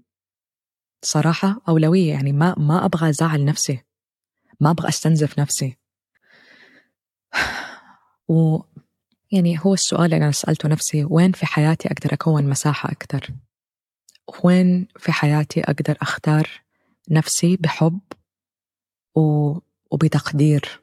صراحة 1.02 1.62
أولوية 1.68 2.10
يعني 2.10 2.32
ما 2.32 2.56
ما 2.58 2.86
أبغى 2.86 3.10
أزعل 3.10 3.46
نفسي. 3.46 3.84
ما 4.60 4.72
أبغى 4.72 4.90
أستنزف 4.90 5.40
نفسي. 5.40 5.78
و 8.30 8.60
يعني 9.32 9.60
هو 9.60 9.74
السؤال 9.74 10.06
اللي 10.06 10.18
أنا 10.18 10.32
سألته 10.32 10.70
نفسي 10.70 11.04
وين 11.04 11.32
في 11.32 11.46
حياتي 11.46 11.88
أقدر 11.88 12.14
أكون 12.14 12.50
مساحة 12.50 12.92
أكثر؟ 12.92 13.30
وين 14.44 14.88
في 14.98 15.12
حياتي 15.12 15.62
أقدر 15.62 15.98
أختار 16.02 16.62
نفسي 17.10 17.58
بحب 17.58 18.00
و... 19.16 19.58
وبتقدير؟ 19.92 20.82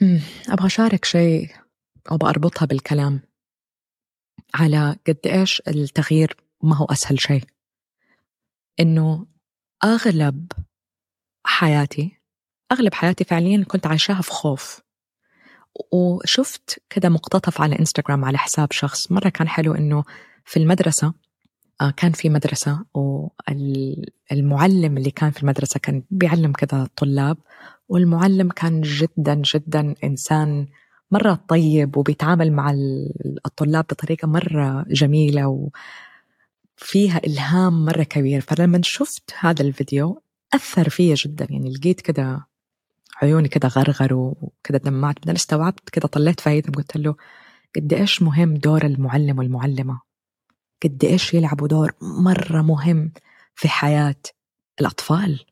أبغى 0.52 0.66
أشارك 0.66 1.04
شيء 1.04 1.50
أو 2.10 2.16
بأربطها 2.16 2.66
بالكلام 2.66 3.20
على 4.54 4.96
قد 5.06 5.18
إيش 5.26 5.62
التغيير 5.68 6.36
ما 6.62 6.76
هو 6.76 6.84
أسهل 6.84 7.20
شيء. 7.20 7.44
إنه 8.80 9.26
أغلب 9.84 10.52
حياتي 11.44 12.18
أغلب 12.72 12.94
حياتي 12.94 13.24
فعليا 13.24 13.64
كنت 13.64 13.86
عايشاها 13.86 14.22
في 14.22 14.30
خوف. 14.30 14.80
وشفت 15.92 16.82
كده 16.90 17.08
مقتطف 17.08 17.60
على 17.60 17.78
إنستغرام 17.78 18.24
على 18.24 18.38
حساب 18.38 18.72
شخص 18.72 19.12
مرة 19.12 19.28
كان 19.28 19.48
حلو 19.48 19.74
إنه 19.74 20.04
في 20.44 20.58
المدرسة 20.58 21.14
آه، 21.80 21.90
كان 21.90 22.12
في 22.12 22.28
مدرسة 22.28 22.84
والمعلم 22.94 24.98
اللي 24.98 25.10
كان 25.10 25.30
في 25.30 25.42
المدرسة 25.42 25.80
كان 25.80 26.02
بيعلم 26.10 26.52
كذا 26.52 26.82
الطلاب 26.82 27.36
والمعلم 27.88 28.48
كان 28.48 28.80
جدا 28.80 29.34
جدا 29.34 29.94
إنسان 30.04 30.66
مرة 31.10 31.44
طيب 31.48 31.96
وبيتعامل 31.96 32.52
مع 32.52 32.74
الطلاب 33.46 33.84
بطريقة 33.84 34.28
مرة 34.28 34.84
جميلة 34.88 35.70
وفيها 36.80 37.18
إلهام 37.26 37.84
مرة 37.84 38.02
كبير. 38.02 38.40
فلما 38.40 38.80
شفت 38.82 39.34
هذا 39.38 39.62
الفيديو 39.62 40.22
أثر 40.54 40.88
فيا 40.88 41.14
جدا. 41.14 41.46
يعني 41.50 41.70
لقيت 41.70 42.00
كده 42.00 42.46
عيوني 43.22 43.48
كده 43.48 43.68
غرغر 43.68 44.14
وكده 44.14 44.78
دمعت. 44.78 45.16
بعدين 45.16 45.34
استوعبت 45.34 45.90
كده 45.90 46.08
طلعت 46.08 46.40
فايدة. 46.40 46.72
قلت 46.72 46.96
له 46.96 47.14
قد 47.76 47.92
إيش 47.92 48.22
مهم 48.22 48.54
دور 48.54 48.86
المعلم 48.86 49.38
والمعلمة؟ 49.38 50.00
قد 50.84 51.04
إيش 51.04 51.34
يلعبوا 51.34 51.68
دور 51.68 51.92
مرة 52.02 52.62
مهم 52.62 53.12
في 53.54 53.68
حياة 53.68 54.22
الأطفال؟ 54.80 55.44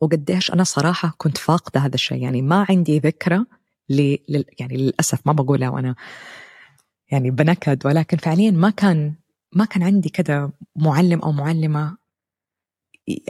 وقديش 0.00 0.50
أنا 0.50 0.64
صراحة 0.64 1.14
كنت 1.18 1.38
فاقدة 1.38 1.80
هذا 1.80 1.94
الشيء. 1.94 2.22
يعني 2.22 2.42
ما 2.42 2.66
عندي 2.68 2.98
ذكرى 2.98 3.44
ل... 3.88 4.16
يعني 4.58 4.76
للأسف 4.76 5.26
ما 5.26 5.32
بقولها 5.32 5.68
وأنا 5.68 5.94
يعني 7.10 7.30
بنكد. 7.30 7.86
ولكن 7.86 8.16
فعليا 8.16 8.50
ما 8.50 8.70
كان 8.70 9.14
ما 9.54 9.64
كان 9.64 9.82
عندي 9.82 10.08
كذا 10.08 10.52
معلم 10.76 11.20
أو 11.20 11.32
معلمة 11.32 11.96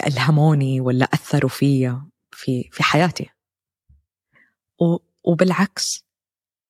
ألهموني 0.07 0.81
ولا 0.81 1.05
أثروا 1.05 1.51
فيا 1.51 2.07
في 2.31 2.69
في 2.73 2.83
حياتي. 2.83 3.31
وبالعكس 5.25 6.05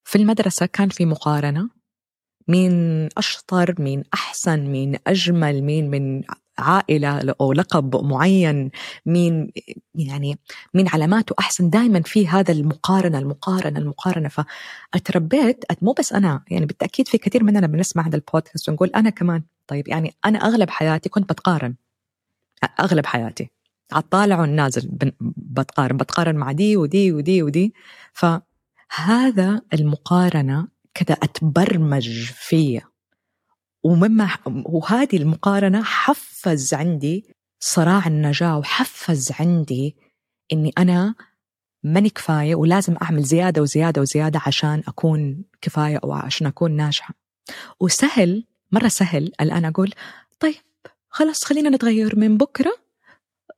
في 0.04 0.18
المدرسة 0.18 0.66
كان 0.66 0.88
في 0.88 1.06
مقارنة 1.06 1.70
مين 2.49 3.08
أشطر 3.18 3.75
مين 3.82 4.04
أحسن 4.14 4.61
مين 4.61 4.99
أجمل 5.06 5.62
مين 5.62 5.90
من 5.90 6.22
عائلة 6.59 7.35
أو 7.40 7.53
لقب 7.53 8.05
معين 8.05 8.71
مين 9.07 9.53
يعني 9.95 10.38
مين 10.75 10.88
علاماته 10.88 11.35
أحسن 11.38 11.71
دائما 11.71 12.03
في 12.03 12.29
هذا 12.29 12.53
المقارنة 12.53 13.19
المقارنة 13.19 13.79
المقارنة. 13.79 14.29
فأتربيت 14.29 15.64
مو 15.83 15.93
بس 15.93 16.12
أنا 16.12 16.45
يعني 16.51 16.67
بالتأكيد 16.67 17.09
في 17.09 17.19
كثير 17.19 17.45
مننا 17.45 17.67
بنسمع 17.67 18.07
هذا 18.07 18.17
البودكاست 18.17 18.69
ونقول 18.69 18.88
أنا 18.88 19.11
كمان. 19.11 19.43
طيب 19.67 19.88
يعني 19.88 20.14
أنا 20.27 20.38
أغلب 20.38 20.71
حياتي 20.71 21.09
كنت 21.09 21.33
بتقارن. 21.33 21.75
أغلب 22.81 23.07
حياتي. 23.07 23.51
على 23.93 24.03
الطالع 24.03 24.40
والنازل 24.40 24.88
بتقارن 25.37 25.97
بتقارن 25.97 26.37
مع 26.37 26.53
دي 26.53 26.77
ودي 26.77 27.12
ودي 27.12 27.43
ودي. 27.43 27.75
فهذا 28.12 29.61
المقارنة 29.75 30.69
كذا 30.95 31.14
أتبرمج 31.23 32.25
فيا. 32.25 32.93
ومما 33.85 34.29
وهذه 34.47 35.16
المقارنة 35.16 35.83
حفز 35.83 36.75
عندي 36.75 37.25
صراع 37.61 38.07
النجاة 38.07 38.59
وحفز 38.59 39.33
عندي 39.40 39.97
إني 40.53 40.73
أنا 40.79 41.14
ماني 41.83 42.11
كفاية 42.11 42.55
ولازم 42.55 42.97
أعمل 43.03 43.23
زيادة 43.23 43.62
وزيادة 43.62 44.01
وزيادة 44.01 44.40
عشان 44.47 44.83
أكون 44.88 45.44
كفاية 45.62 46.01
أو 46.05 46.12
عشان 46.12 46.47
أكون 46.47 46.77
ناجحة. 46.77 47.14
وسهل 47.81 48.44
مرة 48.73 48.88
سهل 48.88 49.33
الآن 49.40 49.64
أقول 49.64 49.92
طيب 50.40 50.55
خلاص 51.09 51.44
خلينا 51.44 51.70
نتغير 51.70 52.18
من 52.18 52.37
بكرة 52.37 52.73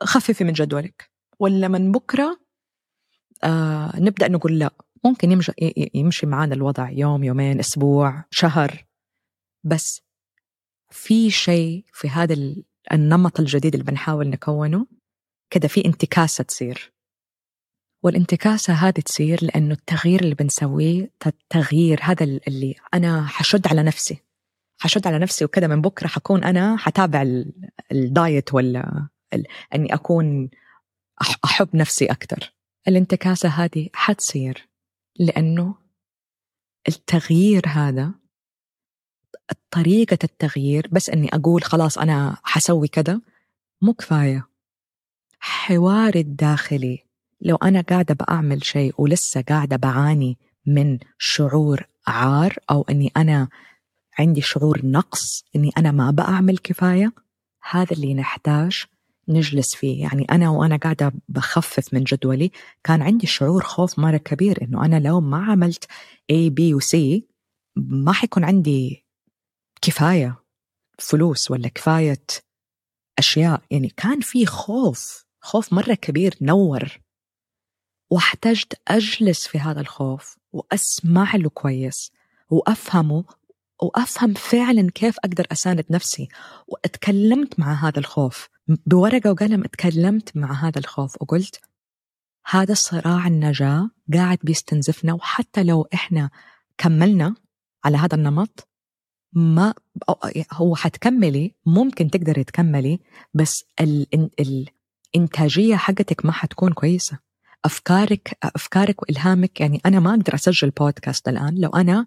خففي 0.03 0.45
من 0.45 0.53
جدولك. 0.53 1.11
ولا 1.39 1.69
من 1.69 1.93
بكرة 1.93 2.39
آه 3.45 3.93
نبدأ 3.97 4.29
نقول 4.29 4.59
لا. 4.59 4.71
ممكن 5.05 5.43
يمشي, 5.95 6.27
معانا 6.27 6.55
الوضع 6.55 6.91
يوم 6.91 7.25
يومين 7.25 7.59
أسبوع 7.59 8.25
شهر. 8.31 8.87
بس 9.65 10.06
في 10.91 11.31
شيء 11.31 11.85
في 11.93 12.09
هذا 12.09 12.37
النمط 12.93 13.41
الجديد 13.41 13.75
اللي 13.75 13.85
بنحاول 13.87 14.31
نكونه 14.31 14.87
كده 15.51 15.69
في 15.69 15.85
انتكاسة 15.85 16.45
تصير. 16.45 16.93
والانتكاسة 18.03 18.73
هذه 18.73 19.01
تصير 19.01 19.45
لأنه 19.45 19.75
التغيير 19.75 20.21
اللي 20.21 20.35
بنسويه 20.35 21.11
التغيير 21.27 22.01
هذا 22.03 22.25
اللي 22.25 22.75
أنا 22.95 23.27
حشد 23.27 23.67
على 23.67 23.83
نفسي. 23.83 24.23
حشد 24.79 25.07
على 25.07 25.19
نفسي 25.19 25.45
وكذا 25.45 25.67
من 25.67 25.81
بكرة 25.81 26.07
حكون 26.07 26.45
أنا 26.45 26.77
حتابع 26.77 27.25
الدايت 27.93 28.55
ولا 28.55 29.09
أني 29.75 29.95
أكون 29.95 30.51
أحب 31.45 31.77
نفسي 31.77 32.07
أكثر 32.07 32.55
الانتكاسة 32.89 33.49
هذه 33.49 33.89
حتصير 33.95 34.69
لأنه 35.19 35.75
التغيير 36.89 37.69
هذا 37.69 38.15
طريقة 39.71 40.19
التغيير 40.25 40.89
بس 40.93 41.11
أني 41.11 41.29
أقول 41.35 41.63
خلاص 41.63 41.99
أنا 41.99 42.37
حسوي 42.43 42.89
كذا 42.89 43.21
مو 43.83 43.95
كفاية. 43.95 44.49
حواري 45.41 46.21
الداخلي 46.21 46.99
لو 47.41 47.57
أنا 47.57 47.81
قاعدة 47.81 48.15
بعمل 48.15 48.65
شيء 48.65 48.95
ولسه 48.99 49.41
قاعدة 49.41 49.77
بعاني 49.77 50.39
من 50.67 50.99
شعور 51.19 51.87
عار 52.07 52.57
أو 52.71 52.87
أني 52.91 53.13
أنا 53.17 53.49
عندي 54.19 54.41
شعور 54.41 54.81
نقص 54.85 55.45
أني 55.57 55.71
أنا 55.79 55.91
ما 55.91 56.11
بعمل 56.11 56.59
كفاية 56.59 57.13
هذا 57.71 57.93
اللي 57.93 58.15
نحتاج 58.15 58.85
نجلس 59.29 59.75
فيه. 59.75 60.03
يعني 60.03 60.27
أنا 60.31 60.51
وأنا 60.51 60.77
قاعدة 60.77 61.13
بخفف 61.29 61.95
من 61.95 62.05
جدولي 62.05 62.51
كان 62.85 63.03
عندي 63.03 63.27
شعور 63.27 63.63
خوف 63.63 63.99
مرة 63.99 64.17
كبير 64.17 64.63
إنه 64.63 64.85
أنا 64.85 65.01
لو 65.01 65.21
ما 65.21 65.45
عملت 65.45 65.85
A 66.33 66.51
B 66.51 66.61
و 66.61 66.81
C 66.81 67.21
ما 67.77 68.13
حيكون 68.13 68.45
عندي 68.45 69.06
كفاية 69.83 70.43
فلوس 70.99 71.51
ولا 71.51 71.69
كفاية 71.69 72.27
أشياء. 73.19 73.63
يعني 73.71 73.89
كان 73.89 74.21
في 74.21 74.47
خوف 74.47 75.25
خوف 75.41 75.73
مرة 75.73 75.95
كبير 75.95 76.37
نور. 76.41 77.01
واحتجت 78.11 78.81
أجلس 78.89 79.47
في 79.47 79.59
هذا 79.59 79.81
الخوف 79.81 80.37
وأسمع 80.53 81.37
له 81.37 81.49
كويس 81.49 82.13
وأفهمه 82.51 83.25
وأفهم 83.83 84.35
فعلا 84.35 84.91
كيف 84.95 85.19
أقدر 85.19 85.47
أساند 85.53 85.85
نفسي. 85.91 86.29
وأتكلمت 86.69 87.61
مع 87.61 87.73
هذا 87.73 87.99
الخوف 87.99 88.49
بورقة 88.69 89.31
وقلم 89.31 89.65
اتكلمت 89.65 90.37
مع 90.37 90.53
هذا 90.53 90.79
الخوف 90.79 91.23
وقلت 91.23 91.61
هذا 92.47 92.75
صراع 92.75 93.27
النجاة 93.27 93.91
قاعد 94.15 94.39
بيستنزفنا 94.43 95.15
وحتى 95.15 95.63
لو 95.63 95.89
إحنا 95.95 96.31
كملنا 96.79 97.35
على 97.85 97.97
هذا 97.97 98.15
النمط 98.15 98.69
ما 99.33 99.75
هو 100.53 100.77
حتكملي 100.77 101.55
ممكن 101.67 102.11
تقدري 102.11 102.45
تكملي 102.45 103.01
بس 103.35 103.65
ال... 103.81 104.07
الانتاجيه 105.15 105.77
حقتك 105.77 106.27
ما 106.27 106.33
حتكون 106.33 106.73
كويسة. 106.73 107.19
أفكارك 107.65 108.39
أفكارك 108.43 109.03
وإلهامك 109.03 109.61
يعني 109.61 109.81
أنا 109.87 110.01
ما 110.01 110.11
أقدر 110.11 110.35
أسجل 110.35 110.71
بودكاست 110.71 111.29
الآن 111.29 111.55
لو 111.55 111.71
أنا 111.71 112.07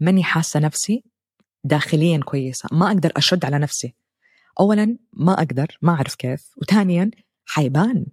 ماني 0.00 0.24
حاسة 0.24 0.60
نفسي 0.60 1.04
داخليا 1.64 2.20
كويسة 2.24 2.68
ما 2.72 2.86
أقدر 2.86 3.12
أشد 3.16 3.44
على 3.44 3.58
نفسي. 3.58 3.94
اولا 4.60 4.96
ما 5.12 5.32
أقدر 5.32 5.78
ما 5.82 5.92
أعرف 5.92 6.14
كيف. 6.14 6.50
وثانيا 6.56 7.10
حيبان 7.46 8.06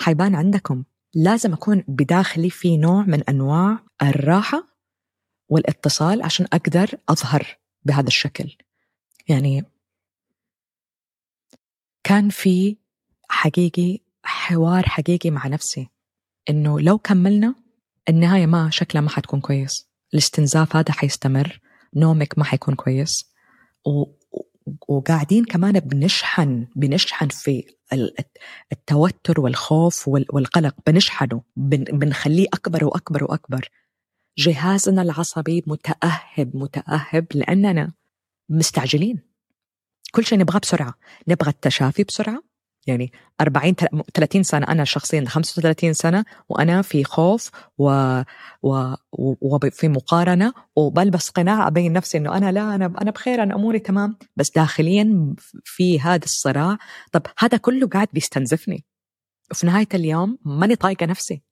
حيبان 0.00 0.34
عندكم. 0.34 0.84
لازم 1.14 1.52
أكون 1.52 1.84
بداخلي 1.88 2.50
في 2.50 2.76
نوع 2.76 3.02
من 3.02 3.22
أنواع 3.22 3.78
الراحة 4.02 4.68
والاتصال 5.48 6.22
عشان 6.22 6.46
أقدر 6.52 6.90
أظهر 7.08 7.58
بهذا 7.84 8.06
الشكل. 8.06 8.56
يعني 9.28 9.64
كان 12.04 12.28
في 12.28 12.76
حقيقي 13.28 13.98
حوار 14.22 14.88
حقيقي 14.88 15.30
مع 15.30 15.46
نفسي 15.46 15.88
إنه 16.50 16.80
لو 16.80 16.98
كملنا 16.98 17.54
النهاية 18.08 18.46
ما 18.46 18.70
شكلها 18.70 19.02
ما 19.02 19.10
حتكون 19.10 19.40
كويس. 19.40 19.88
الاستنزاف 20.14 20.76
هذا 20.76 20.92
حيستمر 20.92 21.60
نومك 21.96 22.38
ما 22.38 22.44
حيكون 22.44 22.74
كويس. 22.74 23.32
و... 23.86 24.04
وقاعدين 24.88 25.44
كمان 25.44 25.80
بنشحن 25.80 26.66
بنشحن 26.76 27.28
في 27.28 27.64
التوتر 28.72 29.40
والخوف 29.40 30.08
والقلق 30.08 30.74
بنشحنه 30.86 31.42
بنخليه 31.56 32.46
أكبر 32.54 32.84
وأكبر 32.84 33.24
وأكبر. 33.24 33.68
جهازنا 34.38 35.02
العصبي 35.02 35.64
متأهب 35.66 36.56
متأهب 36.56 37.26
لأننا 37.34 37.92
مستعجلين. 38.48 39.22
كل 40.12 40.24
شيء 40.24 40.38
نبغاه 40.38 40.58
بسرعة. 40.58 40.94
نبغى 41.28 41.50
التشافي 41.50 42.04
بسرعة. 42.04 42.42
يعني 42.86 43.12
40 43.40 43.74
30 44.14 44.42
سنة. 44.42 44.66
أنا 44.68 44.84
شخصيا 44.84 45.24
35 45.24 45.92
سنة 45.92 46.24
وأنا 46.48 46.82
في 46.82 47.04
خوف 47.04 47.50
و... 47.78 47.90
و... 48.62 48.94
وفي 49.12 49.88
مقارنة 49.88 50.52
وبلبس 50.76 51.30
قناع 51.30 51.66
أبين 51.68 51.92
نفسي 51.92 52.18
إنه 52.18 52.36
أنا 52.36 52.52
لا 52.52 52.74
أنا 52.74 52.86
أنا 53.02 53.10
بخير 53.10 53.42
أنا 53.42 53.54
أموري 53.54 53.78
تمام. 53.78 54.16
بس 54.36 54.50
داخليا 54.50 55.34
في 55.64 56.00
هذا 56.00 56.24
الصراع. 56.24 56.78
طب 57.12 57.22
هذا 57.38 57.58
كله 57.58 57.88
قاعد 57.88 58.08
بيستنزفني. 58.12 58.84
وفي 59.50 59.66
نهاية 59.66 59.88
اليوم 59.94 60.38
ماني 60.44 60.76
طايقة 60.76 61.06
نفسي. 61.06 61.47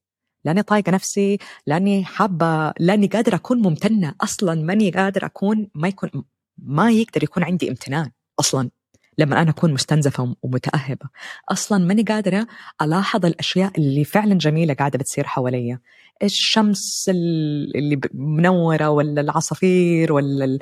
لأني 0.46 0.62
طايقة 0.62 0.92
نفسي 0.92 1.38
لأني 1.66 2.04
حابة 2.04 2.72
لأني 2.80 3.06
قادرة 3.06 3.36
أكون 3.36 3.62
ممتنة 3.62 4.14
أصلا. 4.20 4.62
ماني 4.62 4.90
قادرة 4.90 5.26
أكون 5.26 5.68
ما 5.74 5.88
يكون 5.88 6.10
ما 6.58 6.90
يقدر 6.90 7.24
يكون 7.24 7.42
عندي 7.44 7.70
امتنان 7.70 8.10
أصلا 8.40 8.70
لما 9.18 9.42
أنا 9.42 9.50
أكون 9.50 9.72
مستنزفة 9.72 10.36
ومتأهبة. 10.42 11.08
أصلا 11.48 11.84
ماني 11.84 12.02
قادرة 12.02 12.46
ألاحظ 12.82 13.26
الأشياء 13.26 13.72
اللي 13.78 14.04
فعلا 14.04 14.34
جميلة 14.34 14.74
قاعدة 14.74 14.98
بتصير 14.98 15.26
حواليا. 15.26 15.80
الشمس 16.22 17.08
اللي 17.08 18.00
منورة 18.14 18.90
ولا 18.90 19.20
العصافير 19.20 20.12
ولا 20.12 20.58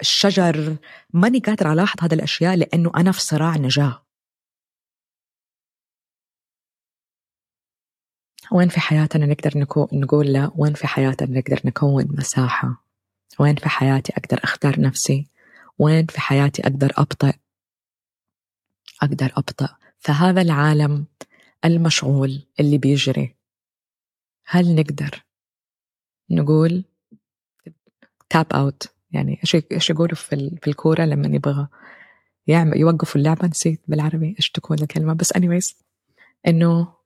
الشجر. 0.00 0.76
ماني 1.12 1.38
قادرة 1.38 1.72
ألاحظ 1.72 1.98
هذه 2.04 2.14
الأشياء 2.14 2.56
لأنه 2.56 2.92
أنا 2.96 3.12
في 3.12 3.20
صراع 3.20 3.56
نجاة. 3.56 4.02
وين 8.52 8.68
في 8.68 8.80
حياتنا 8.80 9.26
نقدر 9.26 9.66
نقول 9.92 10.26
لا 10.26 10.50
وين 10.56 10.74
في 10.74 10.86
حياتنا 10.86 11.38
نقدر 11.38 11.60
نكون 11.64 12.08
مساحة؟ 12.18 12.84
وين 13.38 13.56
في 13.56 13.68
حياتي 13.68 14.12
أقدر 14.16 14.40
أختار 14.44 14.80
نفسي؟ 14.80 15.26
وين 15.78 16.06
في 16.06 16.20
حياتي 16.20 16.62
أقدر 16.62 16.92
أبطئ 16.96 17.32
أقدر 19.02 19.32
أبطئ 19.36 19.66
فهذا 19.98 20.42
العالم 20.42 21.06
المشغول 21.64 22.46
اللي 22.60 22.78
بيجري. 22.78 23.34
هل 24.46 24.74
نقدر 24.74 25.24
نقول 26.30 26.84
tap 28.30 28.52
out 28.52 28.94
يعني 29.10 29.40
إيش 29.42 29.56
إيش 29.72 29.90
يقولوا 29.90 30.14
في 30.14 30.58
في 30.62 30.70
الكورة 30.70 31.04
لما 31.04 31.36
يبغى 31.36 31.68
يعمل 32.46 32.76
يوقفوا 32.76 33.20
اللعبة؟ 33.20 33.48
نسيت 33.48 33.80
بالعربي 33.88 34.34
إيش 34.38 34.50
تكون 34.50 34.78
الكلمة 34.78 35.12
بس 35.14 35.32
anyways 35.32 35.76
إنه 36.46 37.01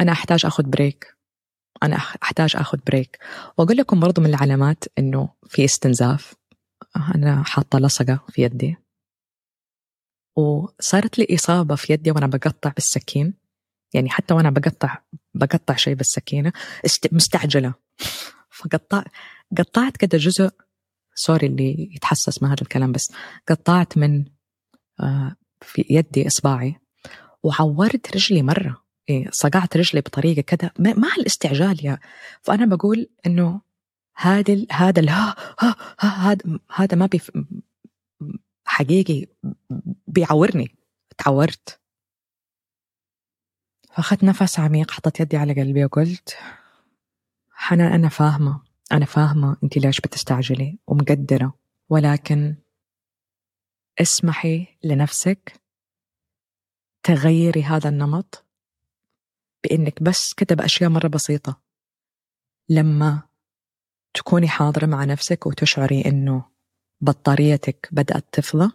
أنا 0.00 0.12
أحتاج 0.12 0.46
أخذ 0.46 0.62
break 0.62 1.16
أنا 1.82 1.96
أحتاج 1.96 2.56
أخذ 2.56 2.78
break 2.86 3.18
وأقول 3.58 3.76
لكم 3.76 4.00
برضو 4.00 4.20
من 4.20 4.26
العلامات 4.26 4.84
إنه 4.98 5.28
في 5.46 5.64
استنزاف. 5.64 6.34
أنا 7.14 7.42
حاطة 7.42 7.78
لصقة 7.78 8.24
في 8.28 8.42
يدي. 8.42 8.76
وصارت 10.36 11.18
لي 11.18 11.26
إصابة 11.34 11.74
في 11.74 11.92
يدي 11.92 12.10
وأنا 12.10 12.26
بقطع 12.26 12.70
بالسكين. 12.70 13.34
يعني 13.94 14.10
حتى 14.10 14.34
وأنا 14.34 14.50
بقطع 14.50 14.98
بقطع 15.34 15.76
شيء 15.76 15.94
بالسكينة. 15.94 16.52
مستعجلة. 17.12 17.74
فقطع 18.50 19.04
قطعت 19.58 19.96
كده 19.96 20.18
جزء. 20.18 20.50
سوري 21.14 21.46
اللي 21.46 21.90
يتحسس 21.94 22.42
من 22.42 22.48
هذا 22.48 22.62
الكلام 22.62 22.92
بس. 22.92 23.12
قطعت 23.48 23.98
من 23.98 24.24
آه، 25.00 25.36
في 25.60 25.84
يدي 25.90 26.26
إصبعي. 26.26 26.80
وعورت 27.42 28.16
رجلي 28.16 28.42
مرة. 28.42 28.81
صقعت 29.32 29.76
رجلي 29.76 30.00
بطريقة 30.00 30.42
كذا 30.42 30.70
مع 30.78 31.08
الاستعجال 31.18 31.86
يا. 31.86 31.98
فأنا 32.42 32.66
بقول 32.66 33.08
إنه 33.26 33.60
هذا 34.16 34.66
هذا 34.72 35.10
ها 35.10 35.36
هذا 36.00 36.58
هذا 36.74 36.96
ما 36.96 37.06
بيف 37.06 37.30
حقيقي 38.64 39.26
بيعورني. 40.06 40.76
تعورت. 41.18 41.80
فأخذت 43.92 44.24
نفس 44.24 44.60
عميق 44.60 44.90
حطيت 44.90 45.20
يدي 45.20 45.36
على 45.36 45.62
قلبي 45.62 45.84
وقلت 45.84 46.38
حنان 47.50 47.92
أنا 47.92 48.08
فاهمة 48.08 48.62
أنا 48.92 49.04
فاهمة 49.04 49.56
أنت 49.64 49.78
ليش 49.78 50.00
بتستعجلي 50.00 50.78
ومقدرة 50.86 51.58
ولكن 51.88 52.56
اسمحي 54.00 54.66
لنفسك 54.84 55.60
تغيري 57.02 57.62
هذا 57.62 57.88
النمط 57.88 58.44
بإنك 59.64 60.02
بس 60.02 60.34
كتب 60.34 60.60
أشياء 60.60 60.90
مرة 60.90 61.08
بسيطة. 61.08 61.60
لما 62.68 63.22
تكوني 64.14 64.48
حاضرة 64.48 64.86
مع 64.86 65.04
نفسك 65.04 65.46
وتشعري 65.46 66.02
إنه 66.06 66.44
بطاريتك 67.00 67.88
بدأت 67.92 68.24
تفضى 68.32 68.72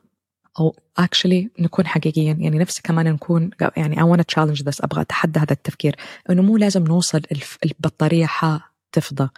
أو 0.60 0.76
actually 1.02 1.48
نكون 1.60 1.88
حقيقيين 1.88 2.42
يعني 2.42 2.58
نفسي 2.58 2.82
كمان 2.82 3.14
نكون 3.14 3.50
يعني 3.78 3.96
want 3.96 4.20
to 4.20 4.36
challenge 4.36 4.64
this 4.64 4.84
أبغى 4.84 5.02
أتحدى 5.02 5.40
هذا 5.40 5.54
التفكير. 5.54 5.96
إنه 6.30 6.42
مو 6.42 6.58
لازم 6.58 6.84
نوصل 6.84 7.22
البطارية 7.66 8.26
حا 8.26 8.62
تفضى 8.92 9.30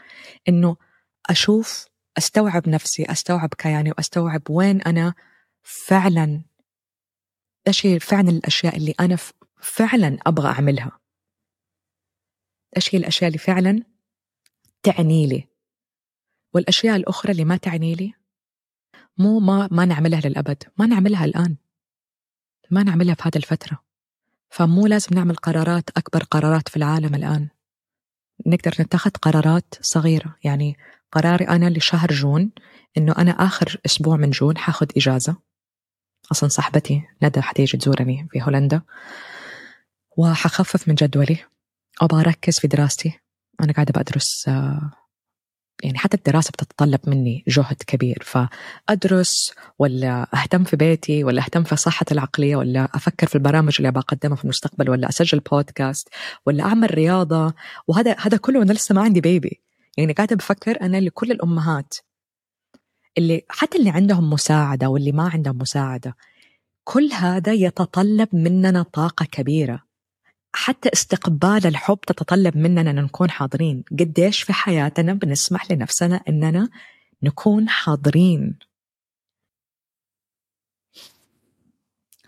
إنه 0.50 0.76
أشوف 1.30 1.86
أستوعب 2.18 2.70
نفسي 2.70 3.06
أستوعب 3.06 3.54
كياني 3.58 3.92
وأستوعب 3.92 4.42
وين 4.50 4.82
أنا 4.82 5.14
فعلا 5.64 6.42
هي 7.84 8.00
فعلا 8.00 8.30
الأشياء 8.30 8.78
اللي 8.78 8.96
أنا 9.00 9.18
فعلا 9.62 10.18
أبغى 10.28 10.48
أعملها. 10.48 10.99
إيش 12.77 12.95
هي 12.95 12.99
الأشياء 12.99 13.27
اللي 13.27 13.38
فعلا 13.38 13.84
تعني 14.84 15.27
لي؟ 15.27 15.47
والأشياء 16.53 16.95
الأخرى 16.95 17.32
اللي 17.32 17.45
ما 17.45 17.58
تعني 17.58 17.95
لي؟ 17.95 18.13
مو 19.17 19.39
ما 19.39 19.69
ما 19.71 19.86
نعملها 19.86 20.19
للأبد 20.19 20.63
ما 20.77 20.86
نعملها 20.86 21.25
الآن. 21.25 21.58
ما 22.71 22.84
نعملها 22.84 23.15
في 23.15 23.21
هذه 23.25 23.36
الفترة. 23.36 23.84
فمو 24.49 24.88
لازم 24.88 25.15
نعمل 25.15 25.36
قرارات 25.36 25.89
أكبر 25.89 26.23
قرارات 26.23 26.69
في 26.69 26.77
العالم 26.77 27.15
الآن. 27.15 27.49
نقدر 28.45 28.73
نتخذ 28.79 29.12
قرارات 29.12 29.73
صغيرة. 29.82 30.36
يعني 30.43 30.77
قراري 31.12 31.47
أنا 31.47 31.69
لشهر 31.69 32.12
جون 32.12 32.51
إنه 32.97 33.15
أنا 33.17 33.32
آخر 33.32 33.82
أسبوع 33.86 34.17
من 34.17 34.29
جون 34.29 34.58
حاخذ 34.58 34.88
إجازة. 34.97 35.36
أصلا 36.32 36.49
صاحبتي 36.49 37.03
ندى 37.23 37.41
حتيجي 37.41 37.77
تزورني 37.77 38.27
في 38.32 38.41
هولندا. 38.41 38.82
وحخفف 40.17 40.88
من 40.88 40.95
جدولي. 40.95 41.38
أبغى 42.02 42.22
أركز 42.22 42.60
في 42.60 42.68
دراستي. 42.68 43.20
أنا 43.62 43.74
قاعدة 43.74 44.02
بدرس 44.02 44.46
آه، 44.48 44.92
يعني 45.84 45.98
حتى 45.98 46.18
الدراسة 46.18 46.52
بتتطلب 46.52 47.00
مني 47.08 47.44
جهد 47.48 47.76
كبير. 47.88 48.24
فأدرس 48.26 49.54
ولا 49.80 50.28
أهتم 50.34 50.64
في 50.64 50.76
بيتي 50.76 51.24
ولا 51.24 51.42
أهتم 51.42 51.64
في 51.64 51.76
صحتي 51.76 52.14
العقلية 52.14 52.56
ولا 52.56 52.86
أفكر 52.96 53.28
في 53.28 53.36
البرامج 53.36 53.76
اللي 53.80 53.92
بقدمها 53.92 54.36
في 54.36 54.44
المستقبل 54.44 54.90
ولا 54.90 55.10
أسجل 55.10 55.40
بودكاست 55.40 56.10
ولا 56.46 56.64
أعمل 56.64 56.94
رياضة. 56.94 57.54
وهذا 57.88 58.16
هذا 58.20 58.38
كله 58.38 58.60
وأنا 58.60 58.74
لسه 58.74 58.96
ما 58.96 59.02
عندي 59.02 59.22
بيبي 59.22 59.62
يعني 59.98 60.14
قاعدة 60.14 60.36
بفكر 60.36 60.82
أنا 60.82 60.98
لكل 60.98 61.32
الأمهات 61.32 61.94
اللي 63.18 63.46
حتى 63.50 63.78
اللي 63.78 63.90
عندهم 63.90 64.30
مساعدة 64.30 64.90
واللي 64.90 65.12
ما 65.12 65.30
عندهم 65.34 65.58
مساعدة 65.58 66.16
كل 66.84 67.10
هذا 67.14 67.54
يتطلب 67.54 68.28
مننا 68.34 68.84
طاقة 68.84 69.26
كبيرة. 69.26 69.88
حتى 70.54 70.90
استقبال 70.94 71.68
الحب 71.68 72.00
تتطلب 72.08 72.58
مننا 72.58 72.92
أن 72.92 72.96
نكون 72.96 73.32
حاضرين. 73.32 73.84
قديش 73.92 74.44
في 74.44 74.54
حياتنا 74.54 75.14
بنسمح 75.14 75.72
لنفسنا 75.72 76.16
أننا 76.30 76.70
نكون 77.24 77.70
حاضرين؟ 77.70 78.60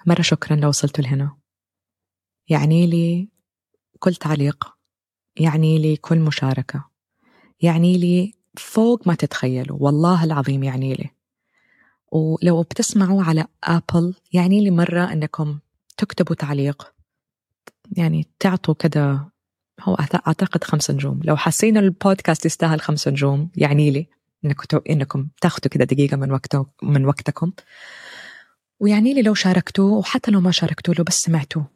مرة 0.05 0.21
شكرا 0.21 0.55
لو 0.55 0.67
وصلتوا 0.67 1.03
لهنا. 1.03 1.37
يعني 2.47 2.87
لي 2.87 3.29
كل 3.99 4.15
تعليق. 4.15 4.75
يعني 5.35 5.77
لي 5.79 5.97
كل 5.97 6.19
مشاركة. 6.19 6.89
يعني 7.61 7.97
لي 7.97 8.33
فوق 8.57 9.07
ما 9.07 9.15
تتخيلوا. 9.15 9.77
والله 9.81 10.23
العظيم 10.23 10.63
يعني 10.63 10.93
لي. 10.93 11.09
ولو 12.11 12.61
بتسمعوا 12.63 13.23
على 13.23 13.47
أبل 13.63 14.15
يعني 14.33 14.63
لي 14.63 14.71
مرة 14.71 15.13
أنكم 15.13 15.59
تكتبوا 15.97 16.35
تعليق. 16.35 16.93
يعني 17.91 18.27
تعطوا 18.39 18.73
كده 18.73 19.31
هو 19.81 19.95
أعتقد 20.27 20.63
خمس 20.63 20.91
نجوم. 20.91 21.19
لو 21.23 21.37
حاسين 21.37 21.77
البودكاست 21.77 22.45
يستاهل 22.45 22.81
خمس 22.81 23.07
نجوم 23.07 23.49
يعني 23.55 23.91
لي 23.91 24.07
إنكم 24.45 24.79
إنكم 24.89 25.27
تاخذوا 25.41 25.69
كده 25.71 25.85
دقيقة 25.85 26.17
من 26.17 26.31
وقته 26.31 26.65
من 26.83 27.05
وقتكم. 27.05 27.51
ويعني 28.79 29.13
لي 29.13 29.21
لو 29.21 29.33
شاركتوه 29.33 29.91
وحتى 29.93 30.31
لو 30.31 30.41
ما 30.41 30.51
شاركتوا 30.51 30.93
له 30.93 31.03
بس 31.03 31.17
سمعتوه. 31.17 31.67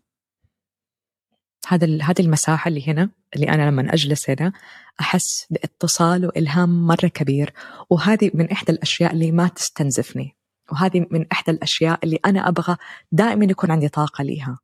هذا 1.68 1.88
هذه 2.04 2.22
المساحة 2.22 2.68
اللي 2.68 2.88
هنا 2.88 3.10
اللي 3.36 3.50
أنا 3.50 3.70
لما 3.70 3.94
أجلس 3.94 4.30
هنا 4.30 4.54
أحس 5.02 5.46
باتصال 5.50 6.26
وإلهام 6.26 6.88
مرة 6.88 7.08
كبير. 7.08 7.54
وهذه 7.90 8.32
من 8.34 8.52
إحدى 8.52 8.72
الأشياء 8.72 9.14
اللي 9.14 9.32
ما 9.32 9.48
تستنزفني. 9.48 10.36
وهذه 10.72 11.06
من 11.12 11.26
إحدى 11.32 11.52
الأشياء 11.52 12.00
اللي 12.04 12.20
أنا 12.26 12.48
أبغى 12.48 12.78
دائما 13.12 13.46
يكون 13.46 13.72
عندي 13.72 13.90
طاقة 13.90 14.24
ليها. 14.24 14.60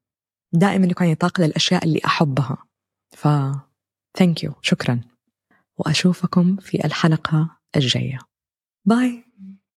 دائما 0.53 0.85
يكون 0.85 1.07
عندي 1.07 1.15
طاقة 1.15 1.43
للأشياء 1.43 1.83
اللي 1.83 2.01
أحبها. 2.05 2.57
ف 3.15 3.27
thank 4.17 4.43
you 4.43 4.53
شكرا. 4.61 5.01
وأشوفكم 5.77 6.55
في 6.55 6.85
الحلقة 6.85 7.57
الجاية. 7.75 8.19
bye 8.85 9.23